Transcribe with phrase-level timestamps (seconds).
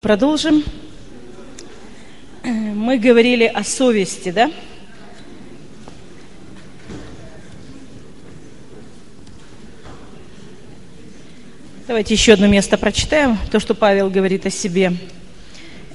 [0.00, 0.62] Продолжим.
[2.44, 4.48] Мы говорили о совести, да?
[11.88, 14.92] Давайте еще одно место прочитаем, то, что Павел говорит о себе.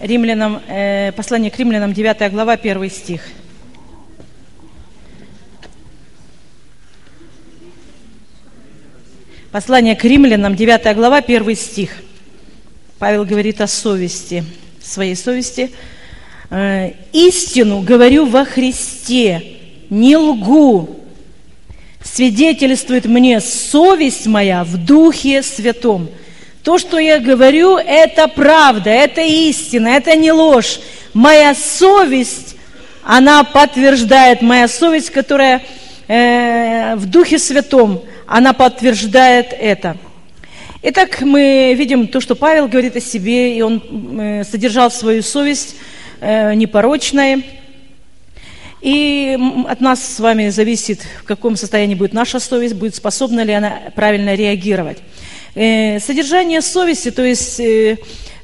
[0.01, 3.21] Римлянам, э, послание к римлянам, 9 глава, 1 стих.
[9.53, 12.01] Послание к римлянам, 9 глава, 1 стих.
[13.03, 14.45] Павел говорит о совести,
[14.81, 15.71] своей совести.
[16.49, 19.57] «Э, «Истину говорю во Христе,
[19.89, 21.01] не лгу,
[22.01, 26.09] свидетельствует мне совесть моя в Духе Святом».
[26.63, 30.79] То, что я говорю, это правда, это истина, это не ложь.
[31.13, 32.55] Моя совесть,
[33.03, 35.61] она подтверждает, моя совесть, которая
[36.07, 39.97] э, в Духе Святом, она подтверждает это.
[40.85, 45.77] Итак, мы видим то, что Павел говорит о себе, и он э, содержал свою совесть
[46.19, 47.45] э, непорочной.
[48.81, 53.53] И от нас с вами зависит, в каком состоянии будет наша совесть, будет способна ли
[53.53, 54.97] она правильно реагировать.
[55.55, 57.61] Э, содержание совести, то есть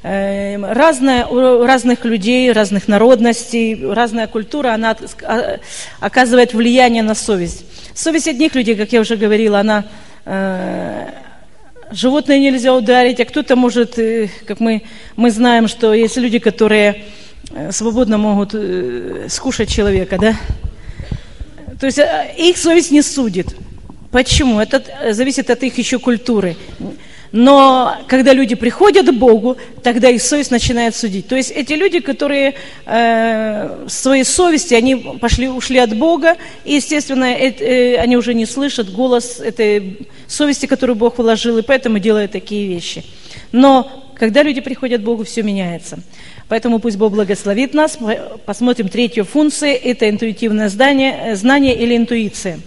[0.01, 5.59] разное, у разных людей, разных народностей, разная культура, она а,
[5.99, 7.65] оказывает влияние на совесть.
[7.93, 9.83] Совесть одних людей, как я уже говорила, она
[11.91, 14.83] животное нельзя ударить, а кто-то может, э, как мы,
[15.15, 17.05] мы знаем, что есть люди, которые
[17.51, 20.35] э, свободно могут э, скушать человека, да?
[21.79, 21.99] То есть
[22.37, 23.55] их совесть не судит.
[24.11, 24.59] Почему?
[24.59, 26.57] Это зависит от их еще культуры.
[27.31, 31.27] Но когда люди приходят к Богу, тогда их совесть начинает судить.
[31.27, 32.55] То есть эти люди, которые
[32.85, 38.45] э, своей совести, они пошли, ушли от Бога, и, естественно, это, э, они уже не
[38.45, 43.03] слышат голос этой совести, которую Бог вложил, и поэтому делают такие вещи.
[43.51, 45.99] Но когда люди приходят к Богу, все меняется.
[46.49, 47.97] Поэтому пусть Бог благословит нас.
[48.45, 49.79] Посмотрим третью функцию.
[49.81, 52.59] Это интуитивное знание, знание или интуиция.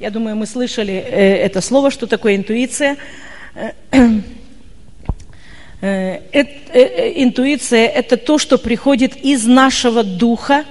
[0.00, 2.96] Я думаю, мы слышали э, это слово, что такое интуиция.
[3.54, 3.72] Э,
[5.80, 10.64] э, э, интуиция– это то, что приходит из нашего духа,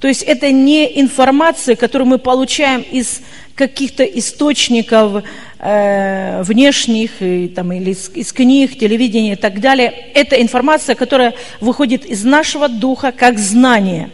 [0.00, 3.22] то есть это не информация, которую мы получаем из
[3.54, 5.24] каких-то источников
[5.58, 9.92] э, внешних, и, там, или из, из книг, телевидения и так далее.
[10.14, 14.10] Это информация, которая выходит из нашего духа как знание.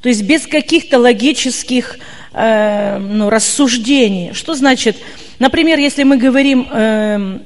[0.00, 1.98] То есть без каких-то логических
[2.32, 4.32] э, ну, рассуждений.
[4.32, 4.96] Что значит
[5.40, 7.38] Например, если мы говорим э,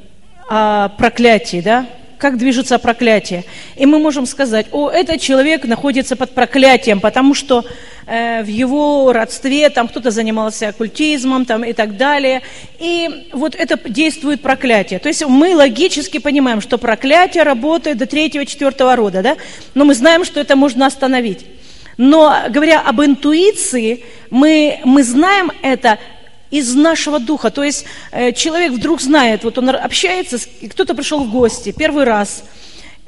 [0.48, 1.86] о проклятии, да,
[2.18, 3.44] как движется проклятие.
[3.76, 7.64] И мы можем сказать, о, этот человек находится под проклятием, потому что
[8.06, 12.42] э, в его родстве там кто-то занимался оккультизмом там, и так далее.
[12.80, 14.98] И вот это действует проклятие.
[14.98, 19.36] То есть мы логически понимаем, что проклятие работает до третьего, четвертого рода, да?
[19.74, 21.46] но мы знаем, что это можно остановить.
[21.96, 25.98] Но говоря об интуиции, мы, мы знаем это
[26.54, 27.50] из нашего духа.
[27.50, 30.38] То есть э, человек вдруг знает, вот он общается,
[30.70, 32.44] кто-то пришел в гости первый раз,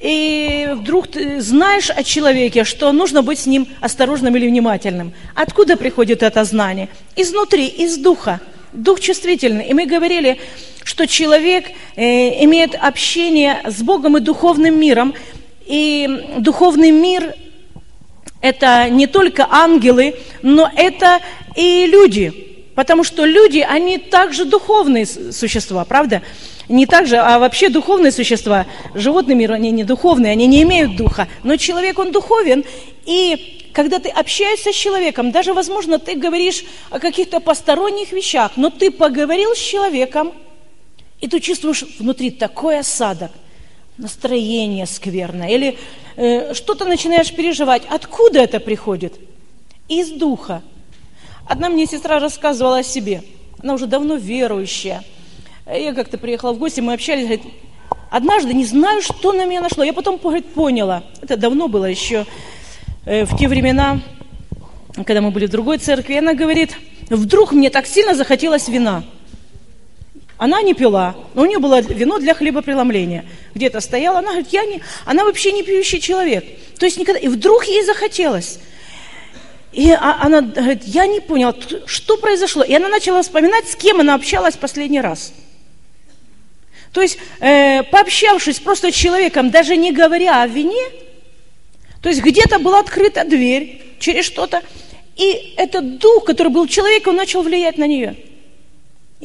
[0.00, 5.12] и вдруг ты знаешь о человеке, что нужно быть с ним осторожным или внимательным.
[5.36, 6.88] Откуда приходит это знание?
[7.14, 8.40] Изнутри, из духа.
[8.72, 9.68] Дух чувствительный.
[9.68, 10.40] И мы говорили,
[10.82, 15.14] что человек э, имеет общение с Богом и духовным миром.
[15.66, 16.08] И
[16.38, 17.32] духовный мир–
[18.40, 21.20] это не только ангелы, но это
[21.54, 22.42] и люди–
[22.76, 26.20] Потому что люди, они также духовные существа, правда?
[26.68, 28.66] Не так же, а вообще духовные существа.
[28.94, 31.26] Животный мир, они не духовные, они не имеют духа.
[31.42, 32.64] Но человек, он духовен.
[33.06, 38.68] И когда ты общаешься с человеком, даже, возможно, ты говоришь о каких-то посторонних вещах, но
[38.68, 40.34] ты поговорил с человеком,
[41.22, 43.30] и ты чувствуешь внутри такой осадок,
[43.96, 45.78] настроение скверное, или
[46.16, 47.84] э, что-то начинаешь переживать.
[47.88, 49.14] Откуда это приходит?
[49.88, 50.62] Из духа.
[51.48, 53.22] Одна мне сестра рассказывала о себе.
[53.62, 55.04] Она уже давно верующая.
[55.66, 57.42] Я как-то приехала в гости, мы общались, говорит,
[58.10, 59.84] однажды не знаю, что на меня нашло.
[59.84, 61.04] Я потом говорит, поняла.
[61.22, 62.26] Это давно было еще,
[63.04, 64.00] э, в те времена,
[65.06, 66.14] когда мы были в другой церкви.
[66.14, 66.76] Она говорит,
[67.10, 69.04] вдруг мне так сильно захотелось вина.
[70.38, 73.24] Она не пила, но у нее было вино для хлебопреломления.
[73.54, 76.44] Где-то стояла, она говорит, я не, она вообще не пьющий человек.
[76.78, 78.58] То есть никогда, и вдруг ей захотелось.
[79.76, 82.62] И а, она говорит, я не поняла, что произошло.
[82.62, 85.34] И она начала вспоминать, с кем она общалась последний раз.
[86.92, 90.82] То есть, э, пообщавшись просто с человеком, даже не говоря о вине,
[92.00, 94.62] то есть где-то была открыта дверь через что-то,
[95.14, 98.16] и этот дух, который был человеком, начал влиять на нее.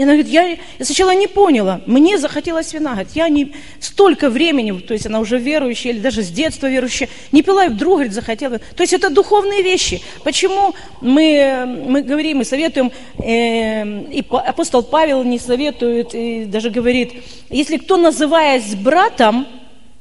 [0.01, 2.94] И она говорит, я, сначала не поняла, мне захотелось вина.
[2.94, 7.07] Говорит, я не столько времени, то есть она уже верующая, или даже с детства верующая,
[7.31, 8.57] не пила, и вдруг, говорит, захотела.
[8.57, 10.01] То есть это духовные вещи.
[10.24, 17.13] Почему мы, мы говорим и советуем, э, и апостол Павел не советует, и даже говорит,
[17.51, 19.45] если кто, называясь братом,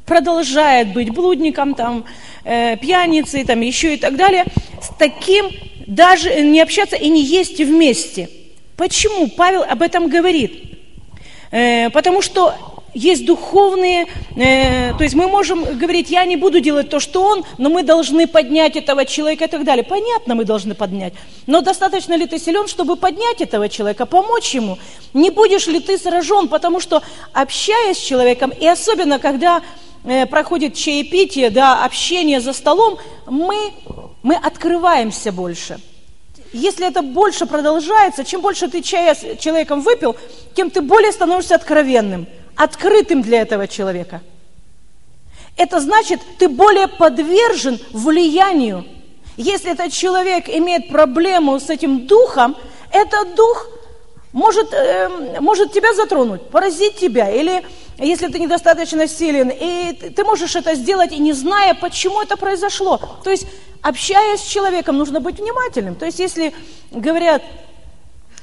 [0.06, 2.06] продолжает быть блудником, там,
[2.44, 4.46] э, пьяницей, там, еще и так далее,
[4.80, 5.50] с таким
[5.86, 8.30] даже не общаться и не есть вместе–
[8.80, 10.80] Почему Павел об этом говорит?
[11.50, 12.54] Э, потому что
[12.94, 14.06] есть духовные,
[14.36, 17.82] э, то есть мы можем говорить, я не буду делать то, что он, но мы
[17.82, 19.84] должны поднять этого человека и так далее.
[19.84, 21.12] Понятно, мы должны поднять.
[21.46, 24.78] Но достаточно ли ты силен, чтобы поднять этого человека, помочь ему?
[25.12, 27.02] Не будешь ли ты сражен, потому что
[27.34, 29.60] общаясь с человеком, и особенно когда
[30.04, 32.96] э, проходит чаепитие, да, общение за столом,
[33.26, 33.56] мы,
[34.22, 35.80] мы открываемся больше–
[36.52, 40.16] если это больше продолжается, чем больше ты чая с человеком выпил,
[40.54, 42.26] тем ты более становишься откровенным,
[42.56, 44.20] открытым для этого человека.
[45.56, 48.84] Это значит, ты более подвержен влиянию.
[49.36, 52.56] Если этот человек имеет проблему с этим духом,
[52.92, 53.68] этот дух
[54.32, 57.30] может, э, может тебя затронуть, поразить тебя.
[57.30, 57.64] Или
[58.06, 63.00] если ты недостаточно силен, и ты можешь это сделать, и не зная, почему это произошло.
[63.22, 63.46] То есть
[63.82, 65.94] общаясь с человеком, нужно быть внимательным.
[65.94, 66.52] То есть, если
[66.90, 67.42] говорят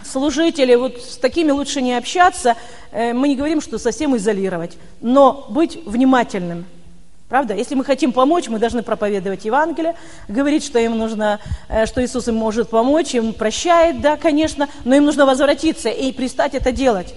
[0.04, 2.56] служители, вот с такими лучше не общаться,
[2.92, 6.65] э, мы не говорим, что совсем изолировать, но быть внимательным.
[7.30, 7.54] Правда?
[7.54, 9.95] Если мы хотим помочь, мы должны проповедовать Евангелие,
[10.30, 14.95] говорить, что им нужно, э, что Иисус им может помочь, им прощает, да, конечно, но
[14.95, 17.13] им нужно возвратиться и пристать это делать.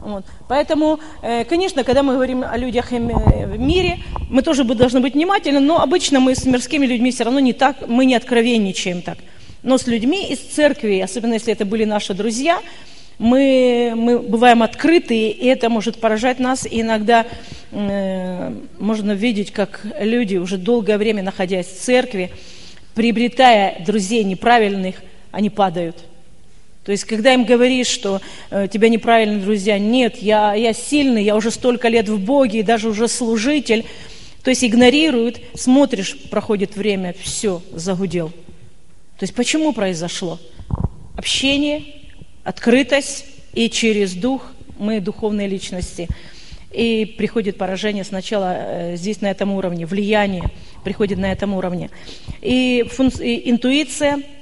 [0.00, 0.24] Вот.
[0.46, 3.98] Поэтому, э, конечно, когда мы говорим о людях э, в мире,
[4.30, 7.88] мы тоже должны быть внимательны, но обычно мы с мирскими людьми все равно не так,
[7.88, 9.18] мы не откровенничаем так.
[9.62, 12.60] Но с людьми из церкви, особенно если это были наши друзья,
[13.18, 16.64] мы, мы бываем открыты, и это может поражать нас.
[16.64, 17.26] И иногда
[17.72, 22.30] э, можно видеть, как люди, уже долгое время находясь в церкви,
[22.94, 24.96] приобретая друзей неправильных,
[25.32, 25.96] они падают–
[26.88, 31.36] то есть, когда им говоришь, что э, тебя неправильно, друзья, нет, я, я сильный, я
[31.36, 33.84] уже столько лет в Боге, и даже уже служитель,
[34.42, 38.30] то есть игнорируют, смотришь, проходит время, все, загудел.
[39.18, 40.40] То есть, почему произошло?
[41.14, 41.84] Общение,
[42.42, 46.08] открытость, и через дух мы духовные личности.
[46.72, 50.44] И приходит поражение сначала э, здесь на этом уровне, влияние
[50.84, 51.90] приходит на этом уровне.
[52.40, 53.20] И, функ...
[53.20, 54.22] и интуиция–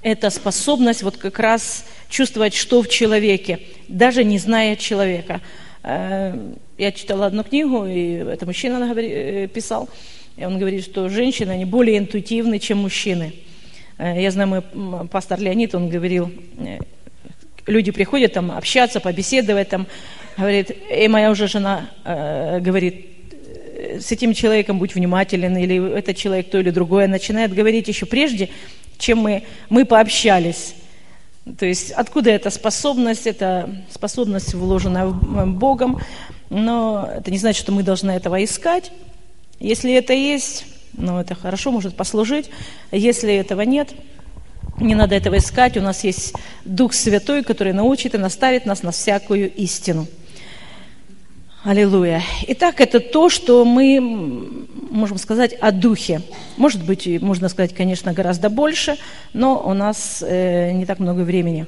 [0.00, 5.40] это способность вот как раз чувствовать, что в человеке, даже не зная человека.
[5.82, 6.36] Э,
[6.78, 9.88] я читала одну книгу, и это мужчина э, писал,
[10.36, 13.34] и он говорит, что женщины, они более интуитивны, чем мужчины.
[13.98, 16.32] Э, я знаю, мой пастор Леонид, он говорил,
[17.66, 19.86] люди приходят там общаться, побеседовать, там,
[20.36, 23.06] говорит, и моя уже жена говорит,
[24.00, 28.48] с этим человеком будь внимателен, или этот человек то или другое, начинает говорить еще прежде,
[28.98, 30.74] чем мы, мы пообщались.
[31.58, 33.26] То есть откуда эта способность?
[33.26, 36.00] Это способность, вложенная Богом,
[36.50, 38.92] но это не значит, что мы должны этого искать.
[39.58, 42.50] Если это есть, ну это хорошо, может послужить.
[42.92, 43.90] Если этого нет,
[44.78, 45.76] не надо этого искать.
[45.76, 46.34] У нас есть
[46.64, 50.06] Дух Святой, который научит и наставит нас на всякую истину.
[51.64, 52.22] Аллилуйя.
[52.48, 56.22] Итак, это то, что мы можем сказать о духе.
[56.56, 58.96] Может быть, можно сказать, конечно, гораздо больше,
[59.32, 61.66] но у нас э, не так много времени.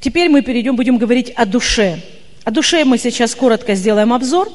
[0.00, 2.00] Теперь мы перейдем, будем говорить о душе.
[2.44, 4.48] О душе мы сейчас коротко сделаем обзор,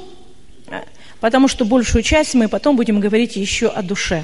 [1.20, 4.24] потому что большую часть мы потом будем говорить еще о душе.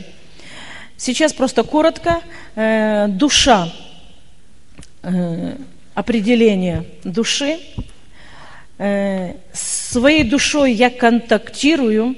[0.97, 2.21] Сейчас просто коротко.
[2.55, 3.71] Э, душа,
[5.03, 5.55] э,
[5.93, 7.59] определение души–
[8.81, 12.15] Э, своей душой я контактирую,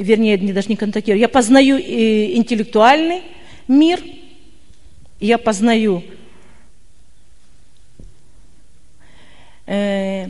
[0.00, 3.22] вернее, не, даже не контактирую, я познаю э, интеллектуальный
[3.68, 4.00] мир,
[5.20, 6.02] я познаю
[9.64, 10.28] и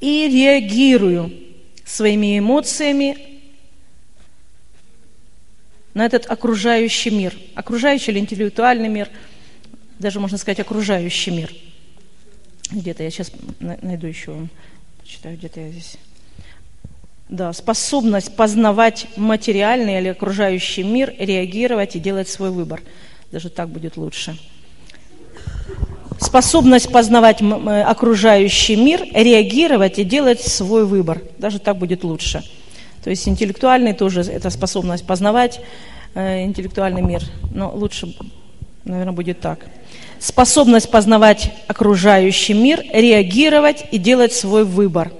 [0.00, 1.30] реагирую
[1.84, 3.16] своими эмоциями
[5.92, 9.08] на этот окружающий мир, окружающий или интеллектуальный мир–
[9.98, 11.54] даже, можно сказать, окружающий мир.
[12.70, 14.48] Где-то я сейчас найду еще,
[15.04, 15.96] читаю, где-то я здесь.
[17.28, 22.82] Да, способность познавать материальный или окружающий мир, реагировать и делать свой выбор.
[23.32, 24.36] Даже так будет лучше.
[26.20, 31.22] Способность познавать окружающий мир, реагировать и делать свой выбор.
[31.38, 32.42] Даже так будет лучше.
[33.02, 35.60] То есть интеллектуальный тоже это способность познавать
[36.14, 37.22] э, интеллектуальный мир,
[37.54, 38.14] но лучше
[38.84, 39.60] Наверное, будет так.
[40.18, 45.10] Способность познавать окружающий мир, реагировать и делать свой выбор.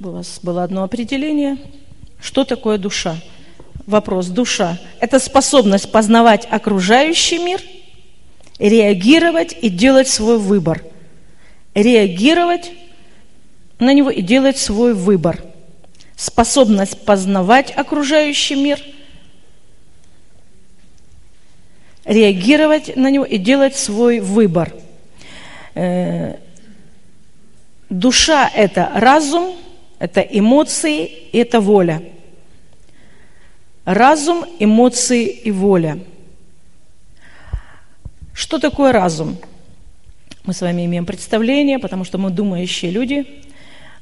[0.00, 1.56] У вас было одно определение.
[2.20, 3.16] Что такое душа?
[3.84, 4.28] Вопрос.
[4.28, 7.60] Душа– это способность познавать окружающий мир,
[8.60, 10.84] реагировать и делать свой выбор.
[11.74, 12.70] Реагировать
[13.80, 15.42] на него и делать свой выбор.
[16.14, 18.80] Способность познавать окружающий мир,
[22.04, 24.72] реагировать на него и делать свой выбор.
[25.74, 26.36] Э,
[27.90, 29.56] душа– это разум,
[29.98, 32.02] это эмоции, это воля.
[33.84, 35.98] Разум, эмоции и воля.
[38.32, 39.36] Что такое разум?
[40.44, 43.26] Мы с вами имеем представление, потому что мы думающие люди.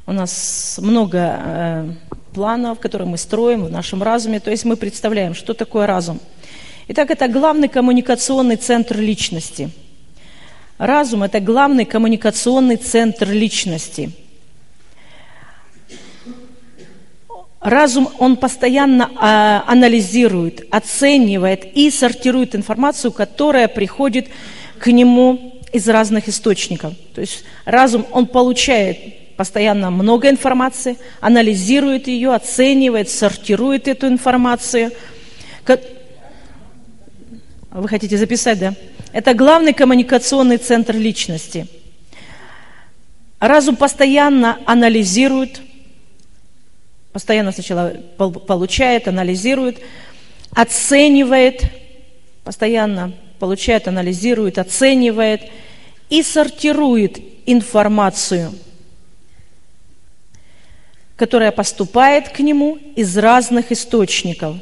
[0.06, 1.92] У нас много э,
[2.34, 4.40] планов, которые мы строим в нашем разуме.
[4.40, 6.20] То есть мы представляем, что такое разум.
[6.88, 9.70] Итак, это главный коммуникационный центр личности.
[10.78, 14.12] Разум– это главный коммуникационный центр личности.
[17.66, 24.28] Разум, он постоянно а, анализирует, оценивает и сортирует информацию, которая приходит
[24.78, 26.94] к нему из разных источников.
[27.12, 34.92] То есть разум, он получает постоянно много информации, анализирует ее, оценивает, сортирует эту информацию.
[37.72, 38.74] Вы хотите записать, да?
[39.12, 41.66] Это главный коммуникационный центр личности.
[43.40, 45.62] Разум постоянно анализирует,
[47.16, 49.80] постоянно сначала получает, анализирует,
[50.50, 51.62] оценивает,
[52.44, 55.40] постоянно получает, анализирует, оценивает
[56.10, 58.52] и сортирует информацию–
[61.16, 64.56] которая поступает к нему из разных источников.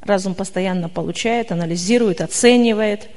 [0.00, 3.10] Разум постоянно получает, анализирует, оценивает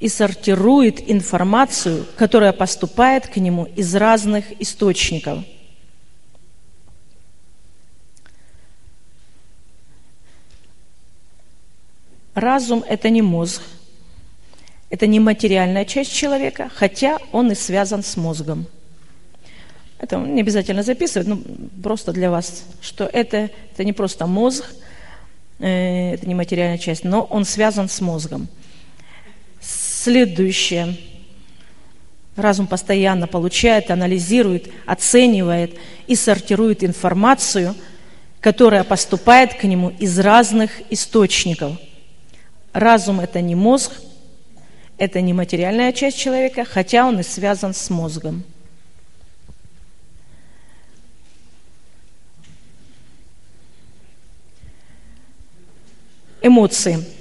[0.00, 5.44] и сортирует информацию, которая поступает к нему из разных источников.
[12.34, 13.62] Разум– это не мозг,
[14.90, 18.66] это не материальная часть человека, хотя он и связан с мозгом–
[19.98, 21.38] это не обязательно записывать, но
[21.82, 24.64] просто для вас, что это, это не просто мозг,
[25.58, 28.48] э, это не материальная часть, но он связан с мозгом.
[30.08, 30.96] Следующее.
[32.34, 37.74] Разум постоянно получает, анализирует, оценивает и сортирует информацию,
[38.40, 41.76] которая поступает к нему из разных источников.
[42.72, 44.00] Разум– это не мозг,
[44.96, 48.44] это не материальная часть человека, хотя он и связан с мозгом.
[56.40, 57.17] Эмоции.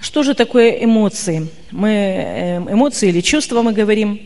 [0.00, 1.48] Что же такое эмоции?
[1.70, 4.18] Мы, э, эмоции или чувства мы говорим.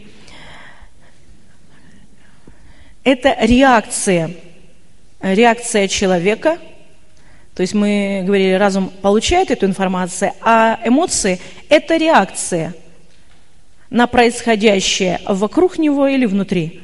[3.02, 4.30] Это реакция,
[5.20, 6.58] реакция человека.
[7.54, 12.74] То есть мы говорили, разум получает эту информацию, а эмоции– это реакция
[13.90, 16.82] на происходящее вокруг него или внутри.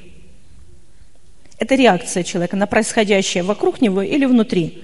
[1.58, 4.82] Это реакция человека на происходящее вокруг него или внутри.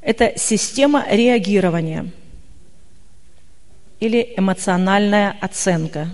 [0.00, 2.10] Это система реагирования
[4.02, 6.08] или эмоциональная оценка.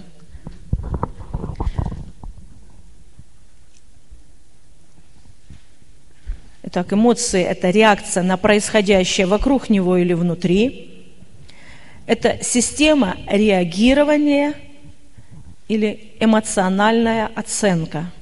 [6.64, 11.14] Итак, эмоции– это реакция на происходящее вокруг него или внутри.
[12.04, 14.52] Это система реагирования
[15.68, 18.12] или эмоциональная оценка–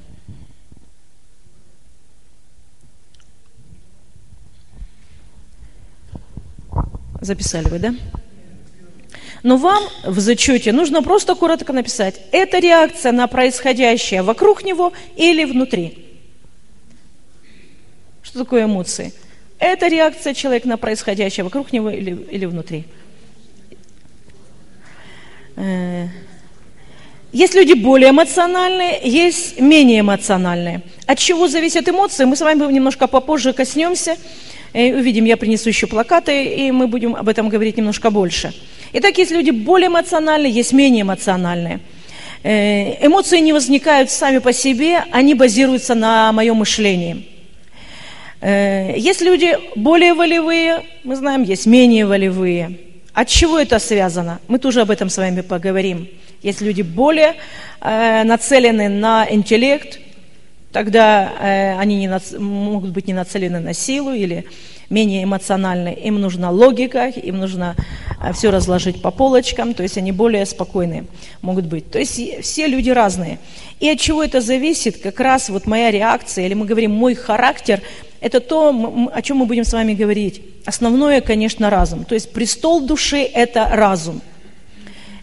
[7.27, 7.93] Записали вы, да?
[9.47, 15.45] Но вам в зачете нужно просто коротко написать, это реакция на происходящее вокруг него или
[15.45, 16.05] внутри.
[18.25, 19.13] Что такое эмоции?
[19.61, 22.87] Это реакция человека на происходящее вокруг него или, или внутри.
[25.55, 26.09] Э,
[27.31, 30.83] есть люди более эмоциональные, есть менее эмоциональные.
[31.07, 34.17] От чего зависят эмоции, мы с вами немножко попозже коснемся.
[34.73, 38.53] И увидим, я принесу еще плакаты, и мы будем об этом говорить немножко больше.
[38.93, 41.81] Итак, есть люди более эмоциональные, есть менее эмоциональные.
[42.43, 47.27] Э, эмоции не возникают сами по себе, они базируются на моем мышлении.
[48.41, 52.79] Э, есть люди более волевые, мы знаем, есть менее волевые.
[53.13, 54.41] От чего это связано?
[54.47, 56.09] Мы тоже об этом с вами поговорим.
[56.43, 57.35] Есть люди более
[57.81, 59.99] э, нацелены на интеллект,
[60.71, 62.33] тогда э, они не нац...
[62.33, 64.45] могут быть не нацелены на силу или
[64.91, 65.95] менее эмоциональны.
[66.05, 71.05] Им нужна логика, им нужно э, все разложить по полочкам, то есть они более спокойные
[71.43, 71.91] могут быть.
[71.91, 73.39] То есть все люди разные.
[73.81, 77.83] И от чего это зависит, как раз вот моя реакция, или мы говорим мой характер,
[78.21, 80.43] это то, о чем мы будем с вами говорить.
[80.65, 82.05] Основное, конечно, разум.
[82.05, 84.23] То есть престол души– это разум.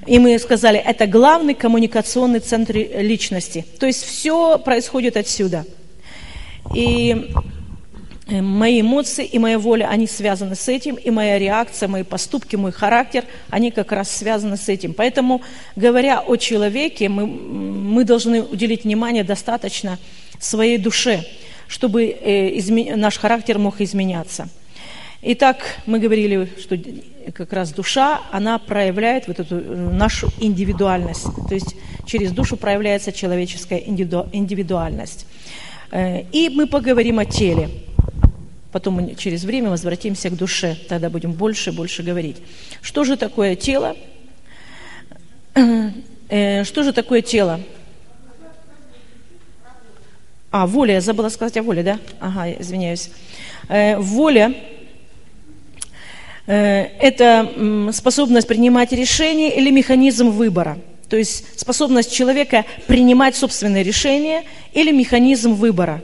[0.06, 3.66] И мы сказали, это главный коммуникационный центр личности.
[3.80, 5.66] То есть все происходит отсюда.
[6.76, 7.34] И
[8.28, 12.72] мои эмоции и моя воля, они связаны с этим, и моя реакция, мои поступки, мой
[12.72, 14.94] характер, они как раз связаны с этим.
[14.94, 15.42] Поэтому,
[15.76, 20.00] говоря о человеке, мы, мы должны уделить внимание достаточно
[20.40, 21.26] своей душе,
[21.68, 24.48] чтобы э, изме, наш характер мог изменяться.
[25.22, 26.78] Итак, мы говорили, что
[27.34, 31.28] как раз душа, она проявляет вот эту э, нашу индивидуальность.
[31.48, 31.76] То есть
[32.06, 35.26] через душу проявляется человеческая индивидуальность.
[35.92, 37.70] Э, и мы поговорим о теле.
[38.74, 40.78] Потом через время возвратимся к душе.
[40.90, 42.38] Тогда будем больше и больше говорить.
[42.82, 43.96] Что же такое тело?
[45.56, 47.62] Э, что же такое тело?
[50.52, 52.00] А, воля, я забыла сказать о воле, да?
[52.20, 53.10] Ага, извиняюсь.
[53.70, 54.54] Воля
[56.46, 60.78] Э, это способность принимать решения или механизм выбора.
[61.10, 66.02] То есть способность человека принимать собственные решения или механизм выбора.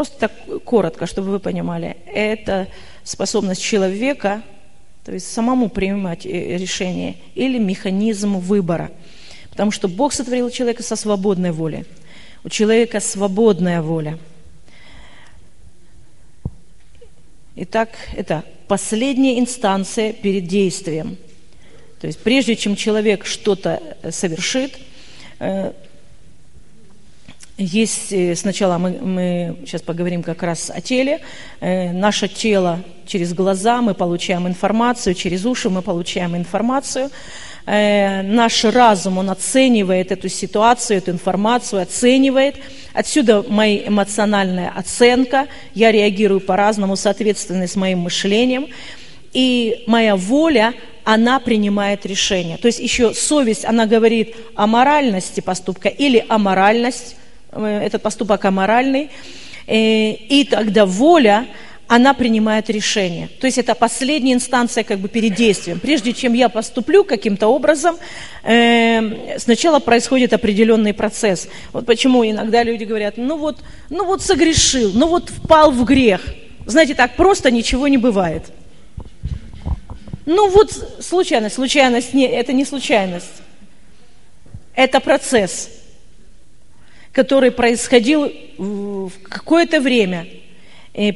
[0.00, 0.32] Просто так
[0.64, 1.98] коротко, чтобы вы понимали.
[2.06, 2.68] Это
[3.04, 4.42] способность человека,
[5.04, 8.92] то есть самому принимать э, решения или механизм выбора.
[9.50, 11.84] Потому что Бог сотворил человека со свободной волей.
[12.44, 14.18] У человека свободная воля–
[17.56, 21.18] Итак, это последняя инстанция перед действием.
[22.00, 24.78] То есть прежде чем человек что-то э, совершит,
[25.40, 25.74] э,
[27.62, 31.20] есть э, сначала мы, мы сейчас поговорим как раз о теле.
[31.60, 37.10] Наше тело через глаза мы получаем информацию, через уши мы получаем информацию.
[37.66, 42.56] Э, наш разум, он оценивает эту ситуацию, эту информацию, оценивает.
[42.94, 45.46] Отсюда моя эмоциональная оценка.
[45.74, 48.68] Я реагирую по-разному, соответственно, с моим мышлением.
[49.32, 52.56] И моя воля, она принимает решение.
[52.56, 57.19] То есть еще совесть, она говорит о моральности поступка или о моральности, э,
[57.52, 59.10] этот поступок аморальный.
[59.66, 61.46] Э, и тогда воля,
[61.90, 63.28] она принимает решение.
[63.40, 65.80] То есть это последняя инстанция как бы перед действием.
[65.80, 67.96] Прежде чем я поступлю каким-то образом,
[68.44, 71.48] э, сначала происходит определенный процесс.
[71.72, 73.58] Вот почему иногда люди говорят, ну вот,
[73.88, 76.22] ну вот согрешил, ну вот впал в грех.
[76.64, 78.44] Знаете, так просто ничего не бывает.
[80.26, 83.42] Ну вот случайность, случайность, не, это не случайность.
[84.76, 85.68] Это процесс,
[87.12, 90.26] который происходил в какое-то время–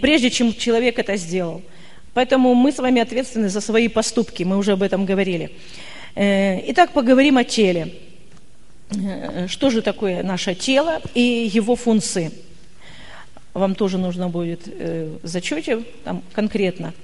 [0.01, 1.63] прежде чем человек это сделал.
[2.13, 5.51] Поэтому мы с вами ответственны за свои поступки, мы уже об этом говорили.
[6.15, 7.95] Э, итак, поговорим о теле.
[8.91, 12.31] Э, что же такое наше тело и его функции?
[13.53, 16.95] Вам тоже нужно будет э, в зачете там, конкретно.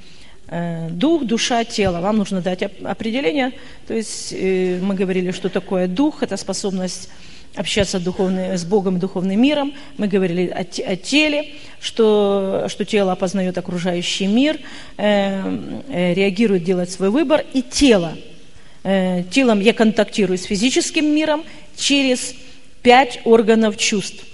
[0.90, 2.00] Дух, душа, тело.
[2.00, 3.52] Вам нужно дать определение.
[3.86, 6.24] То есть мы говорили, что такое дух.
[6.24, 7.08] Это способность
[7.54, 9.74] общаться духовный, с Богом и духовным миром.
[9.96, 11.48] Мы говорили о, о теле,
[11.80, 14.58] что, что тело опознает окружающий мир,
[14.96, 17.44] э, э, реагирует, делает свой выбор.
[17.52, 18.16] И тело.
[18.82, 21.44] Э, телом я контактирую с физическим миром
[21.76, 22.34] через
[22.82, 24.24] пять органов чувств.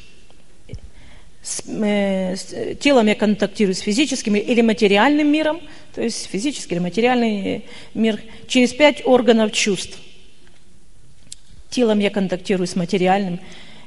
[1.42, 5.60] С, э, с, телом я контактирую с физическим или материальным миром,
[5.94, 9.98] то есть физический или материальный мир, через пять органов чувств.
[11.70, 13.40] Телом я контактирую с материальным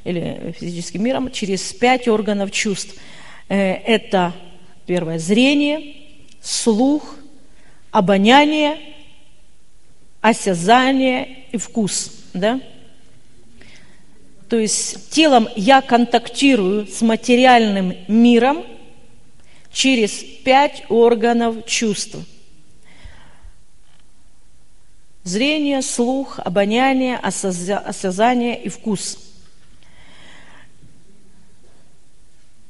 [0.04, 2.96] или физическим миром через пять органов чувств.
[3.48, 4.34] Э, это
[4.86, 5.96] первое зрение,
[6.42, 7.16] слух,
[7.92, 8.78] обоняние,
[10.22, 12.12] осязание и вкус.
[12.34, 12.60] Да?
[14.50, 18.66] То есть телом я контактирую с материальным миром
[19.72, 22.18] через пять органов чувств–
[25.30, 29.20] Зрение, слух, обоняние, осязание и вкус.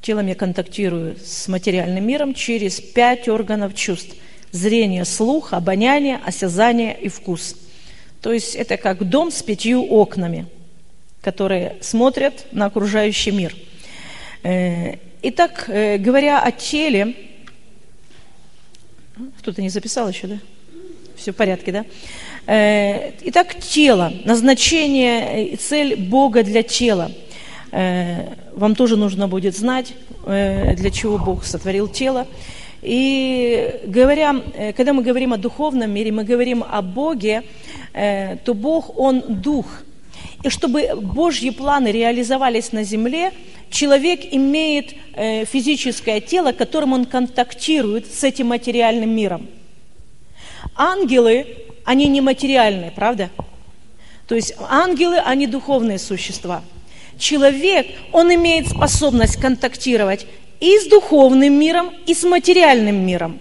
[0.02, 4.14] Телом я контактирую с материальным миром через пять органов чувств.
[4.52, 7.56] Зрение, слух, обоняние, осязание и вкус.
[8.22, 10.46] То есть это как дом с пятью окнами,
[11.22, 13.56] которые смотрят на окружающий мир.
[14.44, 17.16] Э, итак, э, говоря о теле,
[19.38, 20.40] кто-то не записал еще, да?
[21.16, 21.86] Все в порядке, да?
[22.52, 27.12] Э, итак, тело, назначение и цель Бога для тела.
[27.72, 29.94] Э, вам тоже нужно будет знать,
[30.26, 32.26] э, для чего Бог сотворил тело.
[32.82, 34.36] И говоря,
[34.76, 37.44] когда мы говорим о духовном мире, мы говорим о Боге,
[37.94, 39.68] то Бог, Он дух.
[40.44, 43.32] И чтобы Божьи планы реализовались на земле,
[43.70, 44.96] человек имеет
[45.50, 49.48] физическое тело, которым он контактирует с этим материальным миром.
[50.76, 51.46] Ангелы
[51.90, 53.32] они нематериальные, правда?
[54.28, 56.62] То есть ангелы, они духовные существа.
[57.18, 60.28] Человек, он имеет способность контактировать
[60.60, 63.40] и с духовным миром, и с материальным миром.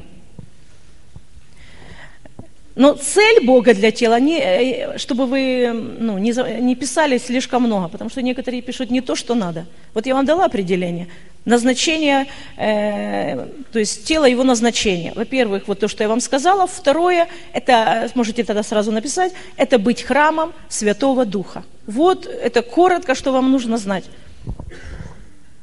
[2.74, 6.32] Но цель Бога для тела, не, э, чтобы вы ну, не,
[6.62, 9.66] не писали слишком много, потому что некоторые пишут не то, что надо.
[9.92, 11.08] Вот я вам дала определение
[11.44, 15.12] назначение, э, то есть тело его назначения.
[15.14, 16.66] Во-первых, вот то, что я вам сказала.
[16.66, 21.64] Второе, это, можете тогда сразу написать, это быть храмом Святого Духа.
[21.86, 24.04] Вот это коротко, что вам нужно знать.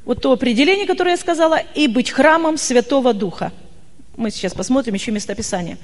[0.06, 3.52] Вот то определение, которое я сказала, и быть храмом Святого Духа.
[4.18, 5.78] Мы сейчас посмотрим еще местописание.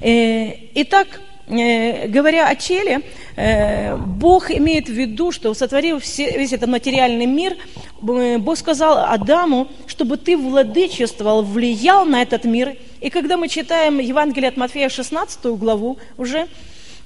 [0.00, 3.02] Э, итак, говоря о теле,
[3.36, 9.68] э, Бог имеет в виду, что сотворил весь этот материальный мир, э, Бог сказал Адаму,
[9.86, 12.76] чтобы ты владычествовал, влиял на этот мир.
[13.00, 16.46] И когда мы читаем Евангелие от Матфея 16 главу уже,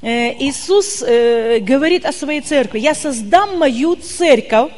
[0.02, 4.70] Иисус говорит о своей церкви, я создам мою церковь,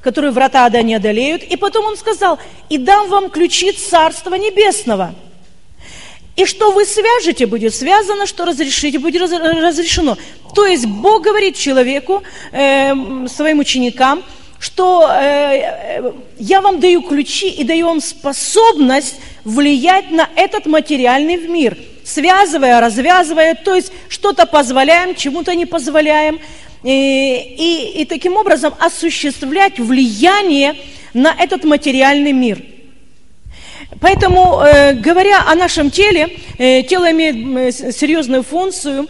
[0.00, 1.42] которую врата ада не одолеют.
[1.42, 2.38] И потом он сказал,
[2.70, 5.14] и дам вам ключи Царства Небесного–
[6.38, 10.16] и что вы свяжете, будет связано, что разрешите, будет разрешено.
[10.54, 12.22] То есть Бог говорит человеку,
[12.52, 14.22] э, своим ученикам,
[14.60, 21.38] что э, э, я вам даю ключи и даю вам способность влиять на этот материальный
[21.48, 26.38] мир, связывая, развязывая, то есть что-то позволяем, чему-то не позволяем,
[26.84, 30.76] и, и, и таким образом осуществлять влияние
[31.14, 32.62] на этот материальный мир–
[34.00, 39.08] Поэтому, э, говоря о нашем теле, э, тело имеет э, серьезную функцию,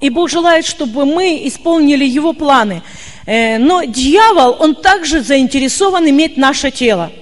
[0.00, 2.82] и Бог желает, чтобы мы исполнили Его планы.
[3.26, 7.12] Но дьявол, он также заинтересован иметь наше тело.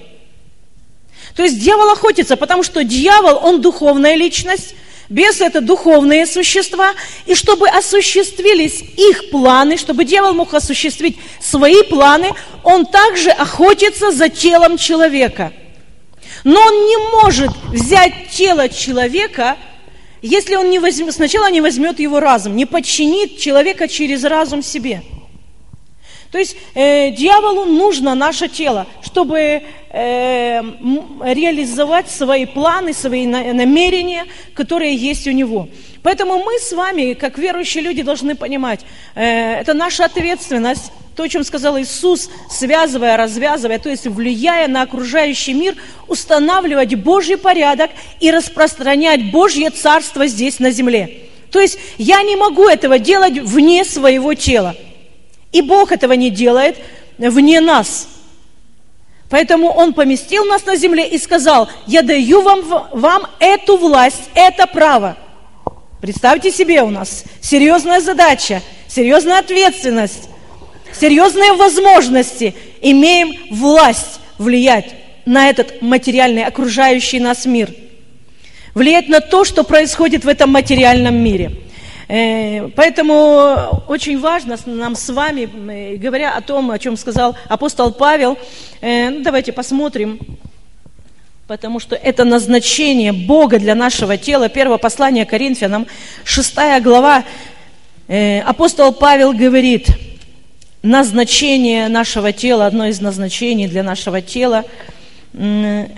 [1.35, 4.75] То есть дьявол охотится, потому что дьявол, он духовная личность,
[5.09, 6.93] бесы это духовные существа,
[7.25, 12.29] и чтобы осуществились их планы, чтобы дьявол мог осуществить свои планы,
[12.63, 15.51] он также охотится за телом человека–
[16.43, 19.57] но он не может взять тело человека,
[20.21, 25.01] если он не возьмет, сначала не возьмет его разум, не подчинит человека через разум себе.
[26.31, 30.61] То есть э, дьяволу нужно наше тело, чтобы э,
[31.23, 35.67] реализовать свои планы, свои намерения, которые есть у него.
[36.03, 38.81] Поэтому мы с вами, как верующие люди, должны понимать,
[39.15, 44.83] э, это наша ответственность то, о чем сказал Иисус, связывая, развязывая, то есть влияя на
[44.83, 45.75] окружающий мир,
[46.07, 51.23] устанавливать Божий порядок и распространять Божье Царство здесь на земле.
[51.51, 54.77] То есть я не могу этого делать вне своего тела.
[55.51, 56.77] И Бог этого не делает
[57.17, 58.07] вне нас.
[59.29, 64.65] Поэтому Он поместил нас на земле и сказал, я даю вам, вам эту власть, это
[64.67, 65.17] право.
[66.01, 70.29] Представьте себе, у нас серьезная задача, серьезная ответственность
[70.93, 74.93] серьезные возможности, имеем власть влиять
[75.25, 77.73] на этот материальный окружающий нас мир.
[78.73, 81.51] Влиять на то, что происходит в этом материальном мире.
[82.09, 87.93] Э, поэтому очень важно нам с вами, э, говоря о том, о чем сказал апостол
[87.93, 88.37] Павел,
[88.81, 90.19] э, ну, давайте посмотрим,
[91.47, 94.49] потому что это назначение Бога для нашего тела.
[94.49, 95.87] Первое послание Коринфянам,
[96.23, 97.23] шестая глава,
[98.45, 99.87] апостол Павел говорит–
[100.81, 104.65] назначение нашего тела, одно из назначений для нашего тела.
[105.33, 105.93] С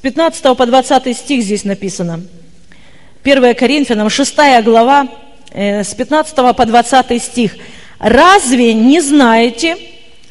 [0.00, 2.22] 15 по 20 стих здесь написано.
[3.26, 5.08] 1 Коринфянам, 6 глава,
[5.50, 7.56] э, с 15 по 20 стих.
[7.98, 9.76] «Разве не знаете,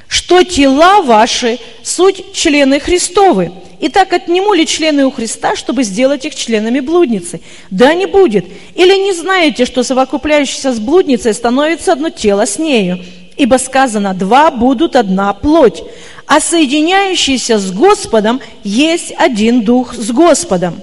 [0.08, 6.36] что тела ваши– суть члены Христовы?» Итак, отниму ли члены у Христа, чтобы сделать их
[6.36, 7.42] членами блудницы?
[7.70, 8.46] Да не будет.
[8.76, 13.04] Или не знаете, что совокупляющийся с блудницей становится одно тело с нею?
[13.36, 15.84] Ибо сказано, два будут одна плоть.
[16.28, 20.76] А соединяющийся с Господом есть один дух с Господом.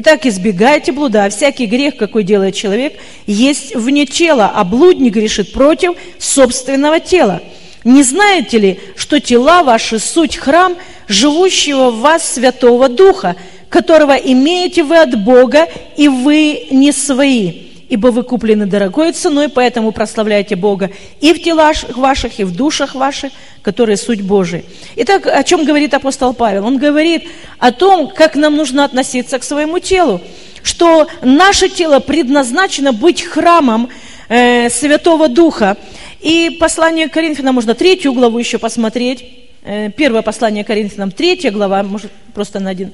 [0.00, 1.28] Итак, избегайте блуда.
[1.28, 7.42] Всякий грех, какой делает человек, есть вне тела, а блудник грешит против собственного тела.
[7.82, 10.76] Не знаете ли, что тела ваши– суть храм–
[11.08, 13.34] живущего в вас Святого Духа,
[13.70, 17.67] которого имеете вы от Бога, и вы не свои.
[17.88, 22.94] Ибо вы куплены дорогой ценой, поэтому прославляйте Бога и в телах ваших, и в душах
[22.94, 24.62] ваших, которые суть Божия.
[24.96, 26.66] Итак, о чем говорит апостол Павел?
[26.66, 27.24] Он говорит
[27.58, 30.20] о том, как нам нужно относиться к своему телу,
[30.62, 33.88] что наше тело предназначено быть храмом
[34.28, 35.78] э, Святого Духа.
[36.20, 39.24] И послание к Коринфянам можно третью главу еще посмотреть.
[39.62, 42.92] Э, первое послание Коринфянам, третья глава, может, просто на один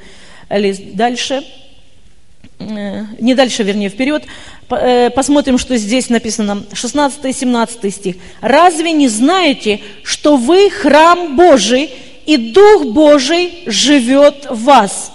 [0.51, 1.43] лист дальше.
[2.59, 4.25] Э, не дальше, вернее, вперед.
[4.70, 8.16] Э, посмотрим, что здесь написано, 16 и 17 стих.
[8.40, 11.90] «Разве не знаете, что вы храм Божий,
[12.27, 15.12] и Дух Божий живет в вас?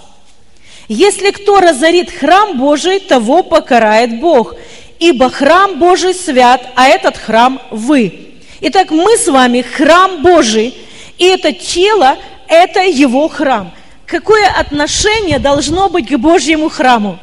[0.88, 4.56] Если кто разорит храм Божий, того покарает Бог,
[5.00, 8.32] ибо храм Божий свят, а этот храм вы.
[8.62, 10.76] Итак, мы с вами храм Божий,
[11.18, 13.72] и это тело– это его храм.
[14.06, 17.20] Какое отношение должно быть к Божьему храму?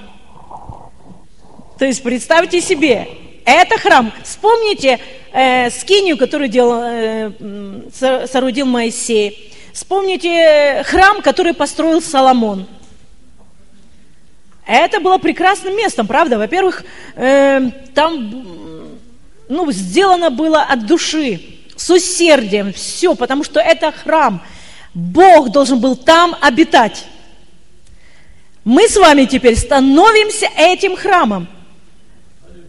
[1.79, 3.07] То есть представьте себе,
[3.45, 4.11] это храм.
[4.23, 4.99] Вспомните
[5.33, 7.33] э, скинию, которую делал, э,
[8.27, 9.53] соорудил Моисей.
[9.75, 12.67] Вспомните храм, который построил Соломон.
[14.67, 16.39] Это было прекрасным местом, правда?
[16.39, 16.83] Во-первых,
[17.15, 18.97] э, там
[19.49, 21.41] ну, сделано было от души,
[21.77, 24.43] с усердием, все, потому что это храм.
[24.95, 27.05] Бог должен был там обитать.
[28.65, 31.49] Мы с вами теперь становимся этим храмом.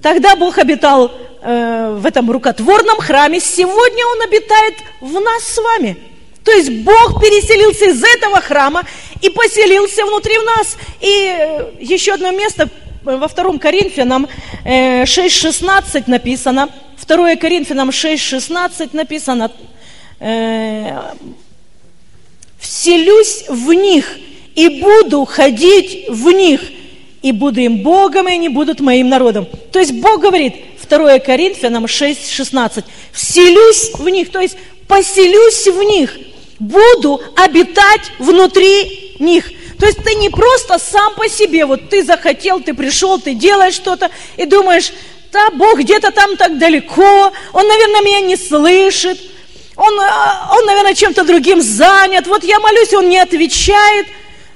[0.02, 5.98] Тогда Бог обитал э, в этом рукотворном храме, сегодня Он обитает в нас с вами.
[6.44, 8.84] То есть Бог переселился из этого храма
[9.22, 10.78] и поселился внутри нас.
[11.02, 12.70] И э, еще одно место
[13.04, 14.28] во втором Коринфянам
[14.64, 16.70] э, 6.16 написано.
[17.06, 19.52] 2 Коринфянам 6.16 написано.
[20.20, 21.14] Э,
[22.60, 24.18] «Вселюсь в них
[24.56, 26.62] и буду ходить в них,
[27.22, 29.48] и буду им Богом, и они будут моим народом».
[29.72, 30.56] То есть Бог говорит,
[30.90, 36.18] 2 Коринфянам 6.16, «Вселюсь в них», то есть поселюсь в них,
[36.60, 39.52] буду обитать внутри них.
[39.80, 43.76] То есть ты не просто сам по себе, вот ты захотел, ты пришел, ты делаешь
[43.76, 44.92] что-то и думаешь,
[45.32, 49.20] да, Бог где-то там так далеко, Он, наверное, меня не слышит,
[49.76, 54.08] Он, а, он наверное, чем-то другим занят, вот я молюсь, Он не отвечает.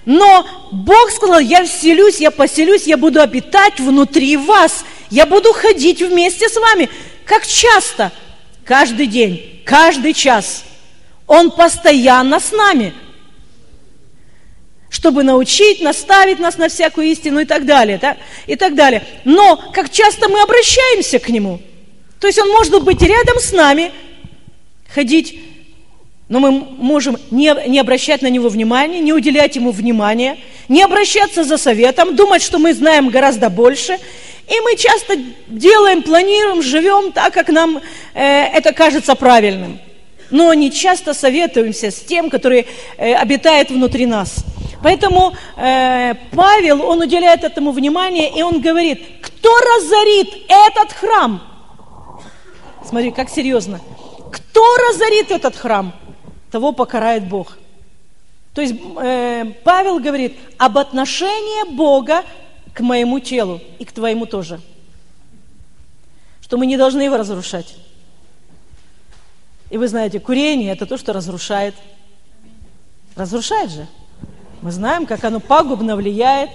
[0.06, 6.02] Но Бог сказал, я вселюсь, я поселюсь, я буду обитать внутри вас, я буду ходить
[6.02, 6.90] вместе с вами.
[7.26, 8.12] Как часто?
[8.66, 10.64] Каждый день, каждый час.
[11.28, 12.94] Он постоянно с нами–
[14.92, 17.98] чтобы научить, наставить нас на всякую истину и так далее.
[17.98, 18.18] Да?
[18.46, 19.02] И так далее.
[19.24, 21.62] Но как часто мы обращаемся к Нему?
[22.20, 23.94] То есть Он может быть рядом с нами,
[24.94, 25.40] ходить,
[26.32, 31.44] но мы можем не, не обращать на Него внимания, не уделять Ему внимания, не обращаться
[31.44, 34.00] за советом, думать, что мы знаем гораздо больше.
[34.48, 35.18] И мы часто
[35.48, 37.82] делаем, планируем, живем так, как нам
[38.16, 39.80] э, это кажется правильным.
[40.32, 42.66] Но не часто советуемся с тем, который
[42.98, 44.38] э, обитает внутри нас–
[44.84, 51.42] Поэтому э, Павел, он уделяет этому внимание, и он говорит, кто разорит этот храм?
[52.84, 53.80] Смотри, как серьезно.
[54.32, 55.94] Кто разорит этот храм?
[56.52, 57.58] Того покарает Бог.
[58.54, 62.24] То есть э, Павел говорит об отношении Бога
[62.74, 64.60] к моему телу и к твоему тоже.
[66.42, 67.78] Что мы не должны его разрушать.
[69.70, 71.76] И вы знаете, курение– это то, что разрушает.
[73.16, 73.88] Разрушает же.
[74.62, 76.50] Мы знаем, как оно пагубно влияет.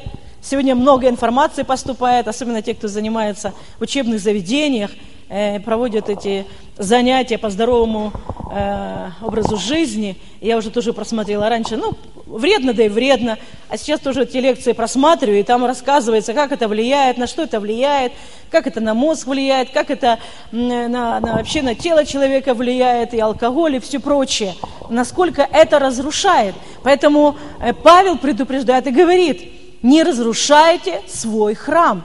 [0.48, 4.92] Сегодня много информации поступает, особенно те, кто занимается в учебных заведениях,
[5.28, 6.46] э, проводят эти
[6.78, 8.12] занятия по здоровому
[8.52, 10.16] э, образу жизни.
[10.40, 11.94] Я уже тоже просмотрела раньше, ну,
[12.26, 13.38] вредно, да и вредно.
[13.68, 17.59] А сейчас тоже эти лекции просматриваю, и там рассказывается, как это влияет, на что это
[17.59, 18.12] влияет,
[18.48, 20.20] как это на мозг влияет, как это
[20.52, 24.54] на, на, вообще на тело человека влияет, и алкоголь, и все прочее.
[24.90, 26.54] Насколько это разрушает.
[26.85, 32.05] Поэтому э, Павел предупреждает и говорит, не разрушайте свой храм.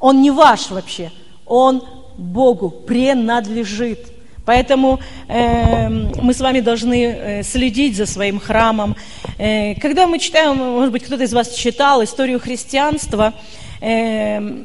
[0.00, 1.10] Он не ваш вообще,
[1.46, 1.82] он
[2.16, 4.14] Богу принадлежит.
[4.44, 8.94] Поэтому э, мы с вами должны э, следить за своим храмом.
[9.38, 13.32] Э, когда мы читаем, может быть, кто-то из вас читал историю христианства,
[13.80, 14.64] э,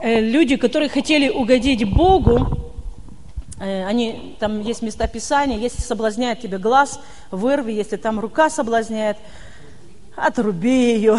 [0.00, 2.58] э, люди, которые хотели угодить Богу,
[3.60, 9.16] э, они, там есть места Писания, если соблазняет тебе глаз, вырви, если там рука соблазняет,
[10.16, 11.18] отруби ее.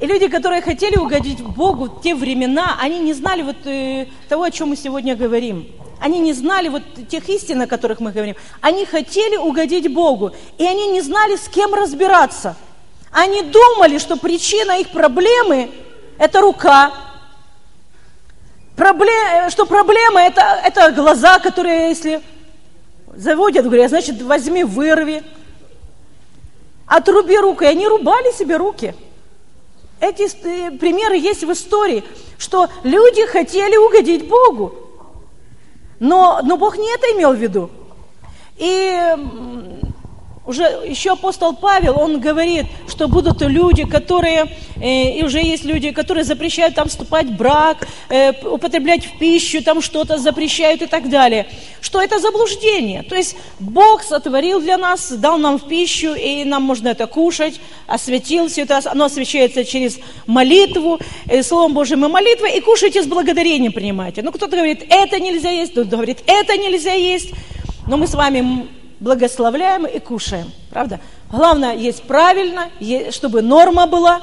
[0.00, 4.42] И люди, которые хотели угодить Богу в те времена, они не знали вот э, того,
[4.42, 5.68] о чем мы сегодня говорим.
[6.00, 8.34] Они не знали вот тех истин, о которых мы говорим.
[8.60, 12.56] Они хотели угодить Богу, и они не знали, с кем разбираться.
[13.10, 15.70] Они думали, что причина их проблемы–
[16.18, 16.92] это рука,
[18.76, 22.20] Проблем, что проблема это, это глаза, которые, если
[23.14, 25.22] заводят, говорят, значит, возьми, вырви.
[26.86, 27.64] Отруби руку.
[27.64, 28.94] И они рубали себе руки.
[30.00, 32.04] Эти э, примеры есть в истории,
[32.38, 34.74] что люди хотели угодить Богу.
[36.00, 37.70] Но, но Бог не это имел в виду.
[38.56, 38.98] И
[40.46, 45.90] уже еще апостол Павел, он говорит, что будут люди, которые, э, и уже есть люди,
[45.90, 51.08] которые запрещают там вступать в брак, э, употреблять в пищу, там что-то запрещают и так
[51.08, 51.46] далее.
[51.80, 53.02] Что это заблуждение.
[53.02, 57.60] То есть Бог сотворил для нас, дал нам в пищу, и нам можно это кушать,
[57.86, 63.06] осветил все это, оно освещается через молитву, э, Словом Божьим и молитвой, и кушайте с
[63.06, 64.22] благодарением принимайте.
[64.22, 67.30] Ну, кто-то говорит, это нельзя есть, кто-то говорит, это нельзя есть.
[67.86, 68.68] Но мы с вами
[69.00, 70.52] благословляем и кушаем.
[70.70, 71.00] Правда?
[71.30, 72.70] Главное, есть правильно,
[73.10, 74.22] чтобы норма была.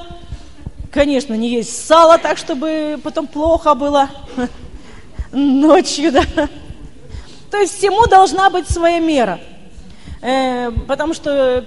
[0.92, 4.10] Конечно, не есть сало так, чтобы потом плохо было
[5.32, 6.24] ночью, да.
[7.50, 9.40] То есть всему должна быть своя мера.
[10.22, 11.66] Э, потому что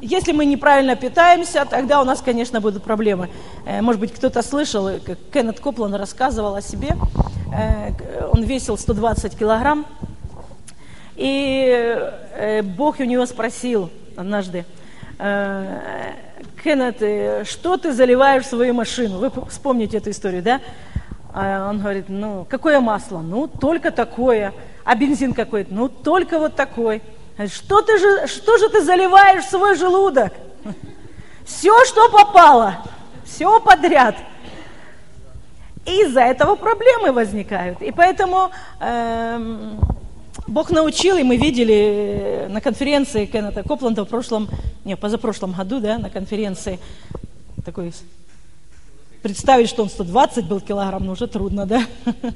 [0.00, 3.30] если мы неправильно питаемся, тогда у нас, конечно, будут проблемы.
[3.64, 6.96] Э, может быть, кто-то слышал, как Кеннет Коплан рассказывал о себе.
[7.56, 7.92] Э,
[8.32, 9.86] он весил 120 килограмм.
[11.16, 11.98] И
[12.36, 14.64] э, Бог у него спросил однажды,
[15.18, 16.12] э,
[16.62, 19.18] Кеннет, э, что ты заливаешь в свою машину?
[19.18, 20.60] Вы вспомните эту историю, да?
[21.34, 23.18] А он говорит, ну, какое масло?
[23.20, 24.52] Ну, только такое.
[24.84, 25.72] А бензин какой-то?
[25.72, 27.02] Ну, только вот такой.
[27.48, 30.32] Что, ты же, что же ты заливаешь в свой желудок?
[31.44, 32.76] Все, что попало,
[33.24, 34.14] все подряд.
[35.84, 37.82] И из-за этого проблемы возникают.
[37.82, 38.50] И поэтому...
[38.80, 39.40] Э,
[40.46, 44.48] Бог научил, и мы видели э, на конференции Кеннета Копланда в прошлом,
[44.84, 46.80] не, позапрошлом году, да, на конференции,
[47.64, 47.92] такой,
[49.22, 51.82] представить, что он 120 был килограмм, ну уже трудно, да.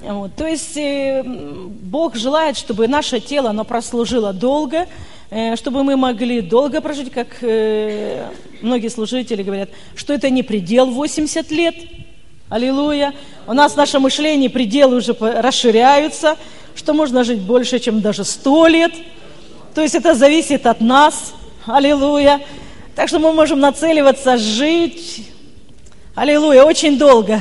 [0.00, 4.86] Вот, то есть э, Бог желает, чтобы наше тело, оно прослужило долго,
[5.30, 11.50] э, чтобы мы могли долго прожить, как многие служители говорят, что это не предел 80
[11.50, 11.74] лет,
[12.50, 13.14] аллилуйя.
[13.46, 16.36] У нас наше мышление, пределы уже расширяются,
[16.74, 18.92] что можно жить больше, чем даже сто лет.
[19.74, 21.34] То есть это зависит от нас.
[21.66, 22.40] Аллилуйя.
[22.94, 25.28] Так что мы можем нацеливаться жить,
[26.14, 27.40] аллилуйя, очень долго.